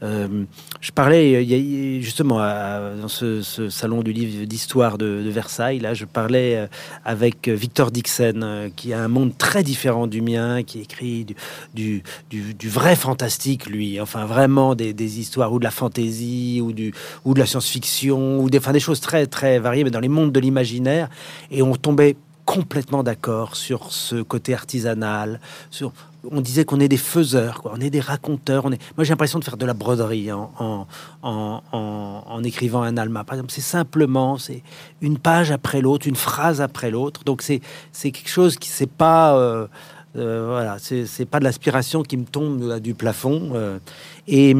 [0.02, 0.44] Euh,
[0.80, 5.78] je parlais il justement dans ce, salon du livre d'histoire de, Versailles.
[5.78, 6.68] Là, je parlais
[7.04, 11.26] avec Victor Dixon, qui a un monde très différent du mien, qui écrit
[11.74, 14.00] du, du, vrai fantastique, lui.
[14.00, 16.72] Enfin, vraiment des, histoires ou de la fantaisie ou
[17.24, 20.32] ou de la science-fiction ou des, des choses très très variées, mais dans les mondes
[20.32, 21.08] de l'imaginaire.
[21.50, 22.16] Et on tombait
[22.46, 25.40] complètement d'accord sur ce côté artisanal.
[25.70, 25.92] Sur,
[26.30, 27.72] on disait qu'on est des faiseurs, quoi.
[27.76, 28.64] on est des raconteurs.
[28.64, 28.80] On est...
[28.96, 30.86] Moi, j'ai l'impression de faire de la broderie en,
[31.22, 33.24] en, en, écrivant un alma.
[33.24, 34.62] Par exemple, c'est simplement c'est
[35.02, 37.24] une page après l'autre, une phrase après l'autre.
[37.24, 37.60] Donc, c'est
[37.92, 39.66] quelque chose qui c'est pas euh,
[40.16, 43.50] euh, voilà, c'est pas de l'aspiration qui me tombe du plafond.
[43.54, 43.78] Euh.
[44.28, 44.54] et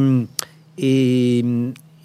[0.77, 1.43] et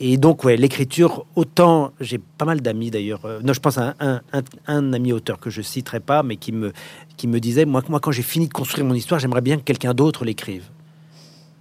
[0.04, 3.24] et donc, ouais, l'écriture, autant j'ai pas mal d'amis d'ailleurs.
[3.24, 4.20] Euh, non, je pense à un,
[4.66, 6.72] un, ami auteur que je citerai pas, mais qui me,
[7.16, 9.62] qui me disait moi, moi, quand j'ai fini de construire mon histoire, j'aimerais bien que
[9.62, 10.64] quelqu'un d'autre l'écrive.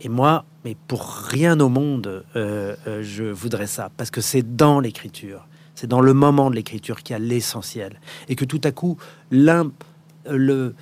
[0.02, 4.56] Et moi, mais pour rien au monde, euh, euh, je voudrais ça, parce que c'est
[4.56, 8.00] dans l'écriture, c'est dans le moment de l'écriture qu'il y a l'essentiel.
[8.28, 8.98] Et que tout à coup,
[9.30, 10.74] l'impossible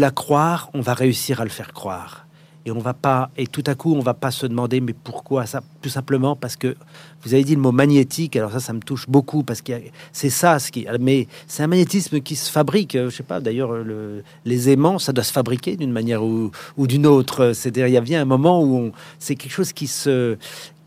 [0.00, 2.25] le, à croire, on va réussir à le faire croire
[2.66, 5.46] et on va pas et tout à coup on va pas se demander mais pourquoi
[5.46, 5.62] ça?
[5.80, 6.76] Tout simplement parce que
[7.22, 9.72] vous avez dit le mot magnétique alors ça ça me touche beaucoup parce que
[10.12, 13.72] c'est ça ce qui mais c'est un magnétisme qui se fabrique je sais pas d'ailleurs
[13.72, 17.52] le, les aimants ça doit se fabriquer d'une manière ou, d'une autre.
[17.52, 20.36] C'est-à-dire il y a bien un moment où c'est quelque chose qui se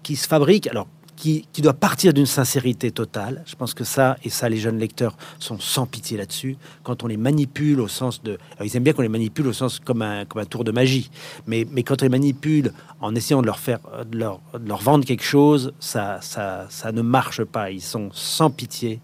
[0.04, 0.68] qui se fabrique.
[0.68, 0.88] Alors
[1.20, 3.44] qui, doit partir d'une sincérité totale.
[3.46, 6.56] Je pense que ça, et ça, les jeunes lecteurs sont sans pitié là-dessus.
[6.84, 8.38] Quand on les manipule au sens de.
[8.64, 11.12] ils aiment bien qu'on les manipule au sens comme un, comme un tour de magie.
[11.46, 15.04] Mais, mais quand on les manipule en essayant de leur faire, de leur, leur vendre
[15.04, 17.70] quelque chose, ça, ça, ça ne marche pas.
[17.70, 19.02] Ils sont sans pitié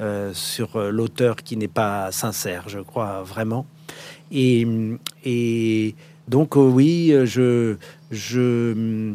[0.00, 3.66] euh, sur euh, l'auteur qui n'est pas sincère, je crois vraiment.
[4.32, 4.66] Et,
[5.24, 5.94] et
[6.28, 7.76] donc, euh, oui, je.
[8.10, 9.12] je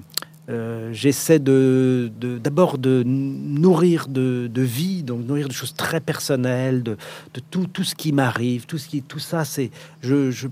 [0.49, 6.97] euh, j'essaie d'abord de, nourrir de, vie, donc nourrir de choses très personnelles, de,
[7.51, 9.71] tout, tout ce qui m'arrive, tout tout ça, c'est
[10.01, 10.47] je,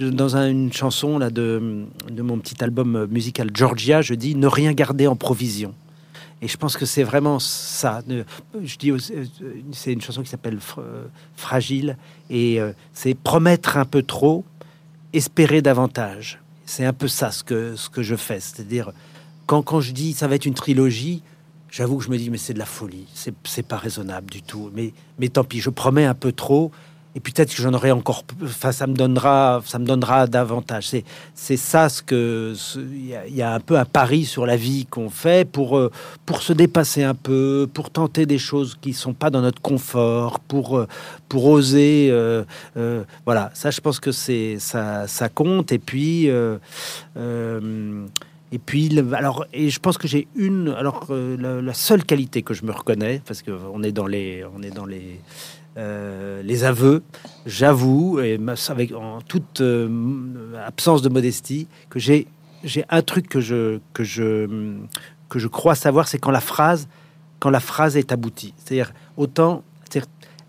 [0.00, 4.72] dans une chanson là de, de mon petit album musical Georgia, je dis ne rien
[4.72, 5.74] garder en provision.
[6.42, 8.02] Et je pense que c'est vraiment ça.
[8.62, 8.92] Je dis,
[9.72, 10.58] c'est une chanson qui s'appelle
[11.36, 11.96] Fragile,
[12.30, 14.44] et euh, c'est promettre un peu trop,
[15.12, 16.39] espérer davantage.
[16.70, 18.38] C'est un peu ça ce que, ce que je fais.
[18.38, 18.92] C'est-à-dire,
[19.46, 21.20] quand, quand je dis ça va être une trilogie,
[21.68, 23.08] j'avoue que je me dis, mais c'est de la folie.
[23.12, 24.70] C'est pas raisonnable du tout.
[24.72, 26.70] Mais, mais tant pis, je promets un peu trop
[27.14, 28.24] et peut-être que j'en aurai encore.
[28.42, 30.88] Enfin, ça me donnera, ça me donnera davantage.
[30.88, 31.04] C'est,
[31.34, 35.10] c'est ça ce que il y, a un peu un pari sur la vie qu'on
[35.10, 35.90] fait pour euh,
[36.24, 40.38] pour se dépasser un peu, pour tenter des choses qui sont pas dans notre confort,
[40.38, 40.86] pour euh,
[41.28, 42.08] pour oser.
[42.10, 42.44] Euh,
[43.24, 45.72] voilà, ça, je pense que c'est ça, ça compte.
[45.72, 46.30] Et puis
[48.52, 52.64] et puis, alors, et je pense que j'ai une, alors la, seule qualité que je
[52.64, 55.20] me reconnais, parce que on est dans les, on est dans les,
[55.76, 57.02] euh, les aveux.
[57.46, 62.26] J'avoue, et avec en toute euh, absence de modestie, que j'ai,
[62.88, 64.76] un truc que je, que je,
[65.28, 66.88] que je crois savoir, c'est quand la phrase,
[67.38, 68.54] quand la phrase est aboutie.
[68.58, 69.62] C'est-à-dire autant,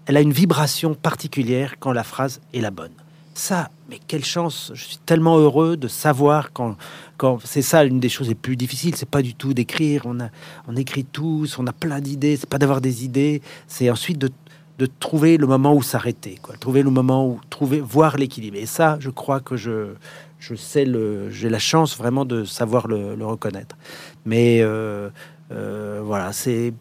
[0.08, 2.92] elle a une vibration particulière quand la phrase est la bonne.
[3.34, 6.76] Ça, mais quelle chance Je suis tellement heureux de savoir quand,
[7.18, 8.96] quand c'est ça une des choses les plus difficiles.
[8.96, 10.02] C'est pas du tout d'écrire.
[10.06, 10.30] On a,
[10.68, 12.36] on écrit tous, on a plein d'idées.
[12.36, 13.42] C'est pas d'avoir des idées.
[13.68, 14.30] C'est ensuite de,
[14.82, 16.56] de trouver le moment où s'arrêter, quoi.
[16.56, 18.58] Trouver le moment où trouver, voir l'équilibre.
[18.58, 19.94] Et ça, je crois que je,
[20.40, 23.78] je sais le, j'ai la chance vraiment de savoir le, reconnaître.
[24.26, 25.12] Mais euh,
[25.52, 26.74] euh, voilà, c'est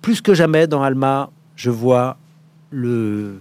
[0.00, 2.18] plus que jamais dans Alma, je vois
[2.70, 3.40] le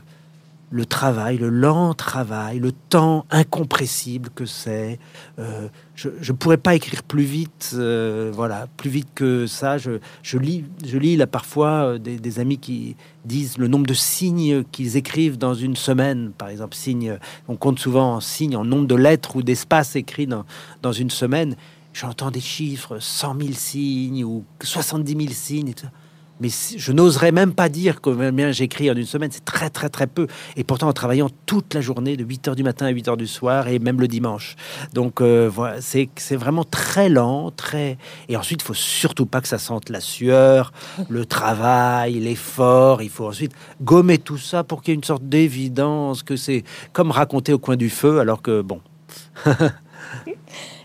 [0.72, 4.99] le travail, le lent travail, le temps incompressible que c'est.
[5.38, 9.78] Euh, je ne pourrais pas écrire plus vite, euh, voilà, plus vite que ça.
[9.78, 9.99] Je,
[10.38, 12.95] lis, je lis là parfois euh, des, amis qui
[13.26, 16.76] disent le nombre de signes qu'ils écrivent dans une semaine, par exemple.
[16.76, 17.17] Signes,
[17.49, 20.45] on compte souvent en signes, en nombre de lettres ou d'espaces écrits dans,
[20.82, 21.57] dans une semaine.
[21.93, 25.74] J'entends des chiffres, 100 000 signes ou 70 000 signes.
[26.41, 29.29] Mais je n'oserais même pas dire combien j'écris en une semaine.
[29.31, 30.27] C'est très, très, très peu.
[30.57, 33.17] Et pourtant, en travaillant toute la journée, de 8 h du matin à 8 h
[33.17, 34.55] du soir, et même le dimanche.
[34.93, 37.97] Donc, euh, voilà, c'est vraiment très lent, très.
[38.27, 40.73] Et ensuite, il faut surtout pas que ça sente la sueur,
[41.09, 43.03] le travail, l'effort.
[43.03, 46.63] Il faut ensuite gommer tout ça pour qu'il y ait une sorte d'évidence que c'est
[46.91, 48.81] comme raconter au coin du feu, alors que, bon.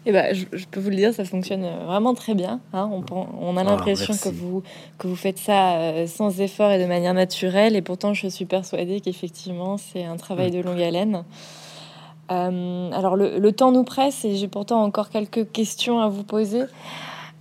[0.09, 2.61] Eh ben, je, peux vous le dire, ça fonctionne euh, vraiment très bien.
[2.73, 2.89] Hein.
[3.11, 4.63] On, a ah, l'impression que vous,
[4.99, 7.75] que vous faites ça euh, sans effort et de manière naturelle.
[7.75, 11.25] Et pourtant, je suis persuadée qu'effectivement, c'est un travail de longue haleine.
[12.31, 16.23] Euh, alors, le, le, temps nous presse et j'ai pourtant encore quelques questions à vous
[16.23, 16.63] poser.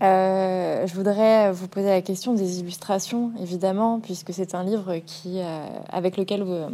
[0.04, 5.40] Euh, je voudrais vous poser la question des illustrations, évidemment, puisque c'est un livre qui,
[5.40, 6.66] euh, avec lequel vous,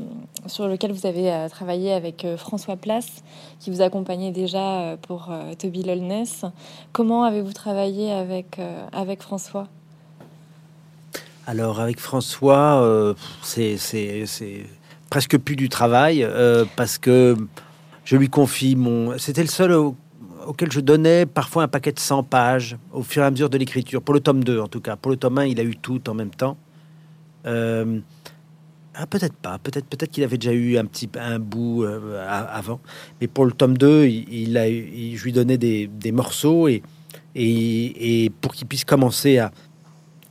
[0.48, 3.24] sur lequel vous avez euh, travaillé avec François Place,
[3.60, 6.46] qui vous accompagnait déjà pour Toby Lolness.
[6.94, 8.60] Comment avez-vous travaillé avec,
[8.92, 9.68] avec François?
[11.46, 13.78] Alors, avec François, c'est
[15.12, 16.28] presque plus du travail,
[16.76, 17.38] parce que
[18.04, 19.18] je lui confie mon...
[19.20, 19.94] C'était le seul
[20.48, 23.58] auquel je donnais parfois un paquet de 100 pages au fur et à mesure de
[23.58, 24.96] l'écriture, pour le tome 2 en tout cas.
[24.96, 26.58] Pour le tome 1, il a eu tout en même temps.
[27.46, 28.00] Euh,
[28.94, 32.82] ah, peut-être pas, peut-être peut-être qu'il avait déjà eu un petit un bout euh, avant,
[33.20, 36.84] mais pour le tome 2, il, a, je lui donnais des, des morceaux et,
[37.34, 39.52] et, et pour qu'il puisse commencer à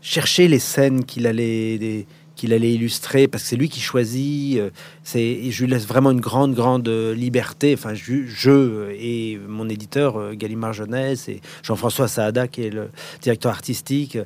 [0.03, 2.07] chercher les scènes qu'il allait, des,
[2.41, 4.59] qu'il allait illustrer parce que c'est lui qui choisit.
[4.59, 4.71] Euh,
[5.05, 7.75] c'est, je lui laisse vraiment une grande, grande euh, liberté.
[7.75, 12.89] Enfin, je, et mon éditeur euh, Gallimard Jeunesse et Jean-François Saada qui est le
[13.21, 14.17] directeur artistique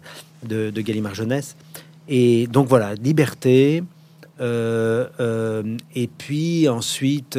[0.45, 1.57] de, Gallimard Jeunesse.
[2.09, 3.83] Et donc voilà, liberté.
[4.41, 7.39] et puis ensuite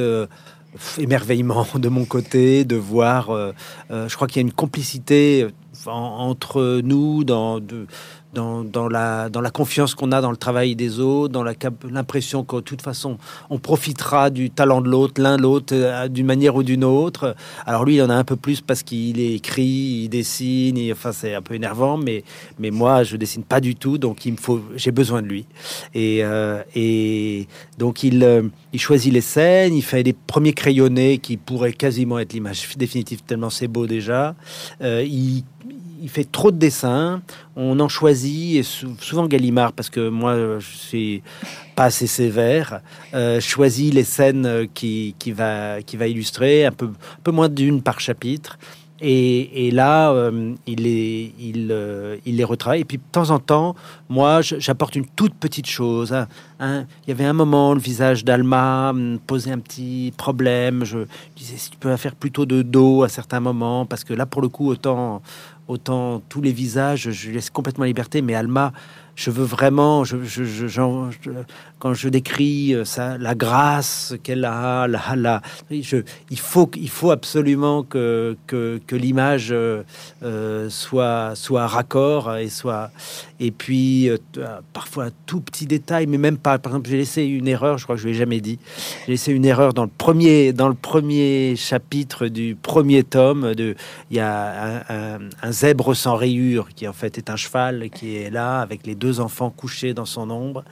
[0.98, 3.54] émerveillement de mon côté de voir.
[3.90, 5.48] je crois qu'il y a une complicité
[5.88, 7.86] entre nous dans de,
[8.34, 12.58] dans, la, dans la confiance qu'on a dans le travail des autres, dans l'impression que
[12.58, 13.18] de toute façon,
[13.50, 17.36] on profitera du talent de l'autre, l'un l'autre, euh, d'une manière ou d'une autre.
[17.66, 21.34] Alors lui, il en a un peu plus parce qu'il écrit, il dessine, enfin c'est
[21.34, 22.24] un peu énervant, mais,
[22.60, 24.28] mais moi, je dessine pas du tout, donc
[24.76, 25.46] j'ai besoin de lui.
[25.94, 27.48] Et, euh, et
[27.78, 32.20] donc il, euh, il choisit les scènes, il fait des premiers crayonnés qui pourraient quasiment
[32.20, 34.36] être l'image définitive tellement c'est beau déjà.
[34.82, 35.44] il
[36.02, 37.22] il fait trop de dessins.
[37.56, 41.24] On en choisit, et souvent Gallimard, parce que moi, je suis
[41.76, 42.82] pas assez sévère,
[43.14, 47.50] euh, choisit les scènes qui, qui, va, qui va illustrer, un peu, un peu moins
[47.50, 48.58] d'une par chapitre.
[49.02, 51.34] Et, là, euh, il, les,
[51.70, 52.82] euh, il, les retravaille.
[52.82, 53.76] Et puis, de temps en temps,
[54.08, 56.14] moi, j'apporte une toute petite chose.
[56.60, 56.86] Hein.
[57.06, 60.86] il y avait un moment, le visage d'Alma me posait un petit problème.
[60.86, 61.00] Je
[61.36, 64.42] disais, si tu peux faire plutôt de dos à certains moments, parce que là, pour
[64.42, 65.22] le coup, autant,
[65.68, 68.74] autant tous les visages, je laisse complètement liberté, mais Alma,
[69.16, 70.18] je veux vraiment, je,
[71.80, 75.42] quand je décris euh, ça, la grâce qu'elle a, la,
[75.72, 75.98] je,
[76.30, 79.84] il faut, il faut absolument que, que, l'image euh,
[80.24, 82.92] euh, soit, soit raccord et soit,
[83.40, 84.10] et puis
[84.74, 86.58] parfois tout petit détail, mais même pas.
[86.60, 88.60] Par exemple, j'ai laissé une erreur, je crois que je l'ai jamais dit.
[89.06, 93.54] J'ai laissé une erreur dans le premier, dans le premier chapitre du premier tome.
[93.58, 93.76] Il
[94.12, 98.30] y a un, un zèbre sans rayures qui en fait est un cheval qui est
[98.30, 100.64] là avec les deux deux enfants couchés dans son ombre.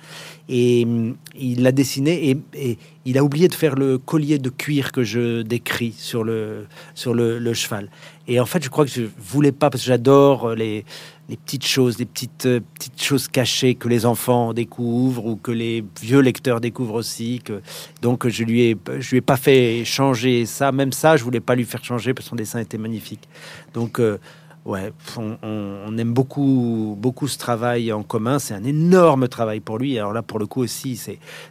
[0.50, 4.94] Et hum, il l'a dessiné et, il a oublié de faire le collier de cuir
[4.94, 7.90] que je décris sur le, sur le, cheval.
[8.30, 10.86] Et en fait, je crois que je voulais pas, parce que j'adore les,
[11.28, 15.52] les petites choses, les petites, euh, petites choses cachées que les enfants découvrent ou que
[15.52, 17.42] les vieux lecteurs découvrent aussi.
[17.44, 17.62] Que,
[18.02, 20.72] donc, je lui ai, je lui ai pas fait changer ça.
[20.72, 23.28] Même ça, je voulais pas lui faire changer parce que son dessin était magnifique.
[23.74, 24.18] Donc, euh,
[24.66, 28.40] Ouais, on, aime beaucoup, beaucoup ce travail en commun.
[28.40, 30.00] C'est un énorme travail pour lui.
[30.00, 30.98] Alors là, pour le coup aussi,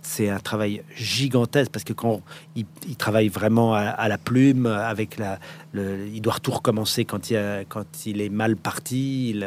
[0.01, 2.23] c'est un travail gigantesque parce que quand
[2.57, 2.65] il,
[2.97, 5.39] travaille vraiment à, la plume, avec la,
[5.73, 9.39] le, il doit tout recommencer quand il quand il est mal parti.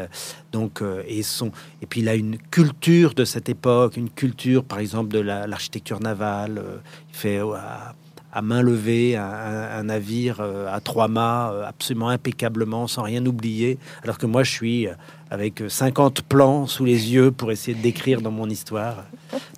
[0.51, 1.51] donc euh, et son
[1.81, 5.99] et puis il a une culture de cette époque, une culture par exemple de l'architecture
[5.99, 6.59] navale.
[6.59, 6.77] Euh,
[7.09, 7.95] il fait à
[8.41, 13.77] main levée un, navire euh, à trois mâts euh, absolument impeccablement sans rien oublier.
[14.03, 14.93] Alors que moi je suis euh,
[15.29, 19.05] avec 50 plans sous les yeux pour essayer de décrire dans mon histoire.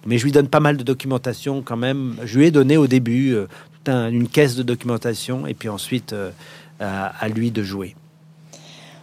[0.06, 2.16] Mais je lui donne pas mal de documentation quand même.
[2.24, 3.36] Je lui ai donné au début
[3.88, 6.16] une caisse de documentation et puis ensuite
[6.80, 7.96] à, lui de jouer.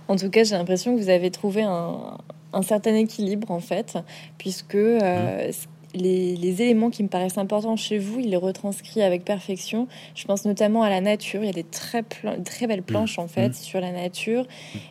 [0.09, 2.17] En tout cas j'ai l'impression que vous avez trouvé un,
[2.63, 3.99] certain équilibre en fait
[4.39, 5.53] puisque mmh
[5.95, 9.89] les, éléments qui me paraissent importants chez vous, il les retranscrit avec perfection.
[10.15, 11.43] Je pense notamment à la nature.
[11.43, 12.03] Il y a des très,
[12.45, 13.55] très belles planches en fait mmh.
[13.55, 14.47] sur la nature.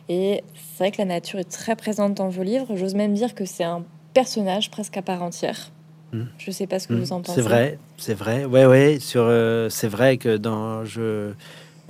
[0.08, 2.76] Et c'est vrai que la nature est très présente dans vos livres.
[2.76, 5.70] J'ose même dire que c'est un personnage presque à part entière.
[6.12, 6.22] Mmh.
[6.38, 7.00] Je ne sais pas ce que mmh.
[7.00, 7.34] vous en pensez.
[7.34, 8.44] C'est vrai, c'est vrai.
[8.44, 8.98] Ouais, ouais.
[9.00, 11.32] Sur, euh, c'est vrai que dans je.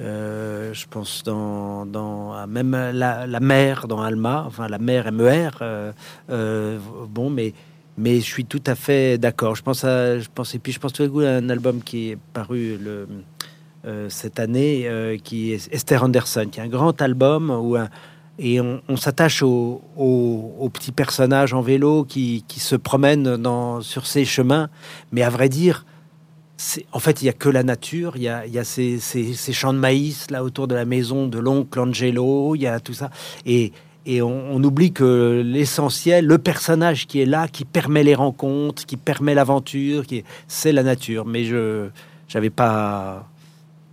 [0.00, 5.50] Euh, je pense dans, dans même la, la, mer dans Alma, enfin la mer MER,
[5.62, 5.92] euh,
[6.30, 6.78] euh,
[7.08, 7.54] bon, mais
[7.96, 9.54] mais je suis tout à fait d'accord.
[9.54, 11.82] Je pense à, je pense, et puis je pense tout à coup à un album
[11.82, 12.78] qui est paru
[13.84, 17.76] euh, cette année, euh, qui est Esther Anderson, qui est un grand album où
[18.38, 24.06] et on, s'attache aux au, petits personnages en vélo qui, qui se promènent dans, sur
[24.06, 24.70] ces chemins.
[25.12, 25.86] Mais à vrai dire,
[26.92, 28.16] en fait, il y a que la nature.
[28.16, 30.74] Il y a, il y a ces, ces, ces, champs de maïs là autour de
[30.74, 32.56] la maison de l'oncle Angelo.
[32.56, 33.10] Il y a tout ça.
[33.46, 33.72] Et,
[34.06, 38.96] et on, oublie que l'essentiel, le personnage qui est là, qui permet les rencontres, qui
[38.96, 41.24] permet l'aventure, qui c'est la nature.
[41.24, 41.88] Mais je
[42.28, 43.26] j'avais pas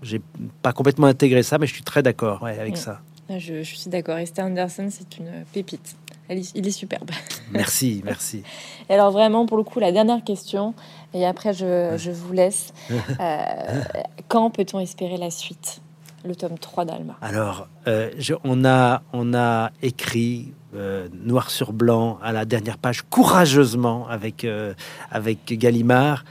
[0.02, 0.22] j'ai
[0.62, 3.02] pas complètement intégré ça, mais je suis très d'accord avec ça.
[3.30, 4.18] Je, suis d'accord.
[4.18, 5.96] Esther Anderson, c'est une pépite.
[6.30, 7.12] il est superbe.
[7.52, 8.44] Merci, merci.
[8.90, 10.74] Et alors vraiment, pour le coup, la dernière question,
[11.14, 12.74] et après je, je vous laisse.
[13.20, 13.82] Euh,
[14.28, 15.82] quand peut-on espérer la suite?
[16.24, 18.12] Le tome 3 d'Alma Alors, euh,
[18.44, 24.45] on, a, on a écrit euh, noir sur blanc à la dernière page, courageusement avec,
[24.45, 24.74] euh,
[25.10, 26.24] avec Gallimard,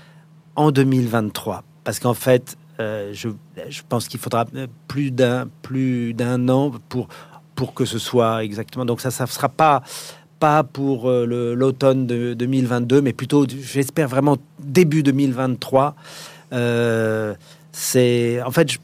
[0.54, 1.64] en 2023.
[1.84, 3.28] Parce qu'en fait, je,
[3.68, 4.46] je, pense qu'il faudra
[4.88, 7.08] plus d'un plus d'un an pour,
[7.54, 8.86] pour que ce soit exactement.
[8.86, 9.82] Donc ça, ça ne sera pas
[10.38, 15.94] pas pour l'automne de 2022, mais plutôt, j'espère vraiment début 2023.
[17.72, 18.78] c'est en fait, je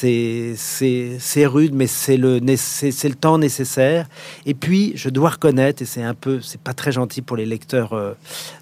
[0.00, 4.08] c'est rude, mais c'est le, le temps nécessaire.
[4.46, 7.46] Et puis, je dois reconnaître, et c'est un peu, c'est pas très gentil pour les
[7.46, 8.14] lecteurs euh,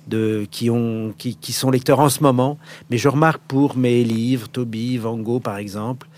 [0.07, 2.59] de, qui, ont, qui, sont lecteurs en ce moment,
[2.91, 6.09] mais je remarque pour mes livres, Toby, Van Gogh par exemple,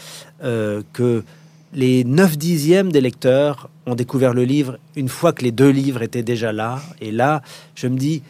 [0.45, 1.25] euh, que
[1.73, 6.03] les 9 dixièmes des lecteurs ont découvert le livre une fois que les deux livres
[6.03, 6.81] étaient déjà là.
[7.01, 7.43] Et là,
[7.75, 8.23] je me dis,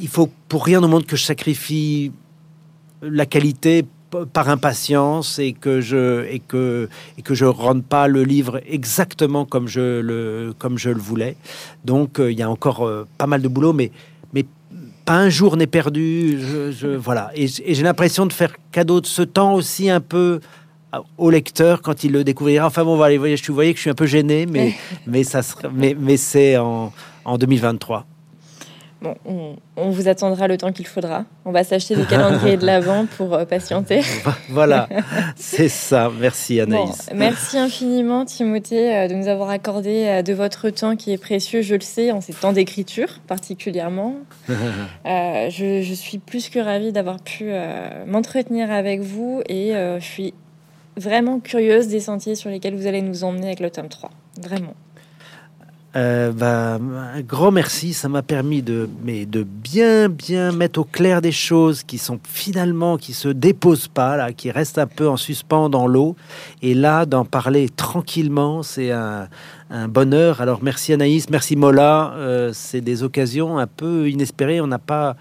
[0.00, 2.12] il faut pour rien au monde que je sacrifie
[3.02, 3.84] la qualité
[4.32, 9.44] par impatience et que je et que et que je rende pas le livre exactement
[9.44, 11.36] comme je le comme je le voulais.
[11.84, 13.90] Donc euh, il y a encore euh, pas mal de boulot, mais
[14.32, 14.44] mais
[15.04, 16.38] pas un jour n'est perdu.
[16.40, 20.40] Je, voilà et, j'ai l'impression de faire cadeau de ce temps aussi un peu
[21.18, 22.66] au lecteur quand il le découvrira.
[22.66, 24.74] Enfin bon, voilà, vous voyez, je voyez que je suis un peu gêné, mais
[25.06, 25.40] mais ça
[25.72, 26.92] mais mais c'est en
[27.24, 28.06] en 2023.
[29.00, 29.14] Bon,
[29.76, 31.24] on, vous attendra le temps qu'il faudra.
[31.44, 34.00] On va s'acheter des calendriers de l'avant pour euh, patienter.
[34.48, 34.88] voilà,
[35.36, 36.10] c'est ça.
[36.18, 37.08] Merci Anaïs.
[37.14, 41.62] merci infiniment Timothée euh, de nous avoir accordé euh, de votre temps qui est précieux,
[41.62, 44.16] je le sais, en ces temps d'écriture particulièrement.
[45.04, 47.52] je, je, suis plus que ravie d'avoir pu
[48.06, 50.34] m'entretenir avec vous et je suis
[50.96, 54.10] vraiment curieuse des sentiers sur lesquels vous allez nous emmener avec le tome 3.
[54.42, 54.74] Vraiment.
[55.96, 56.74] Euh, bah,
[57.14, 61.96] un grand merci, ça m'a permis de, bien, bien mettre au clair des choses qui
[61.96, 66.14] sont finalement, qui se déposent pas, là, qui restent un peu en suspens dans l'eau.
[66.60, 69.28] Et là, d'en parler tranquillement, c'est un,
[69.88, 70.40] bonheur.
[70.40, 72.14] Alors, merci Anaïs, merci Mola.
[72.16, 74.60] Euh, c'est des occasions un peu inespérées.
[74.60, 75.16] On n'a pas,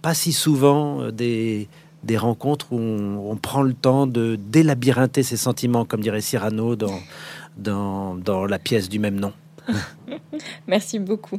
[0.00, 1.68] pas si souvent euh, des,
[2.16, 8.58] rencontres où on, prend le temps de délabyrinther ses sentiments, comme dirait Cyrano dans la
[8.58, 9.32] pièce du même nom.
[10.66, 11.38] Merci beaucoup.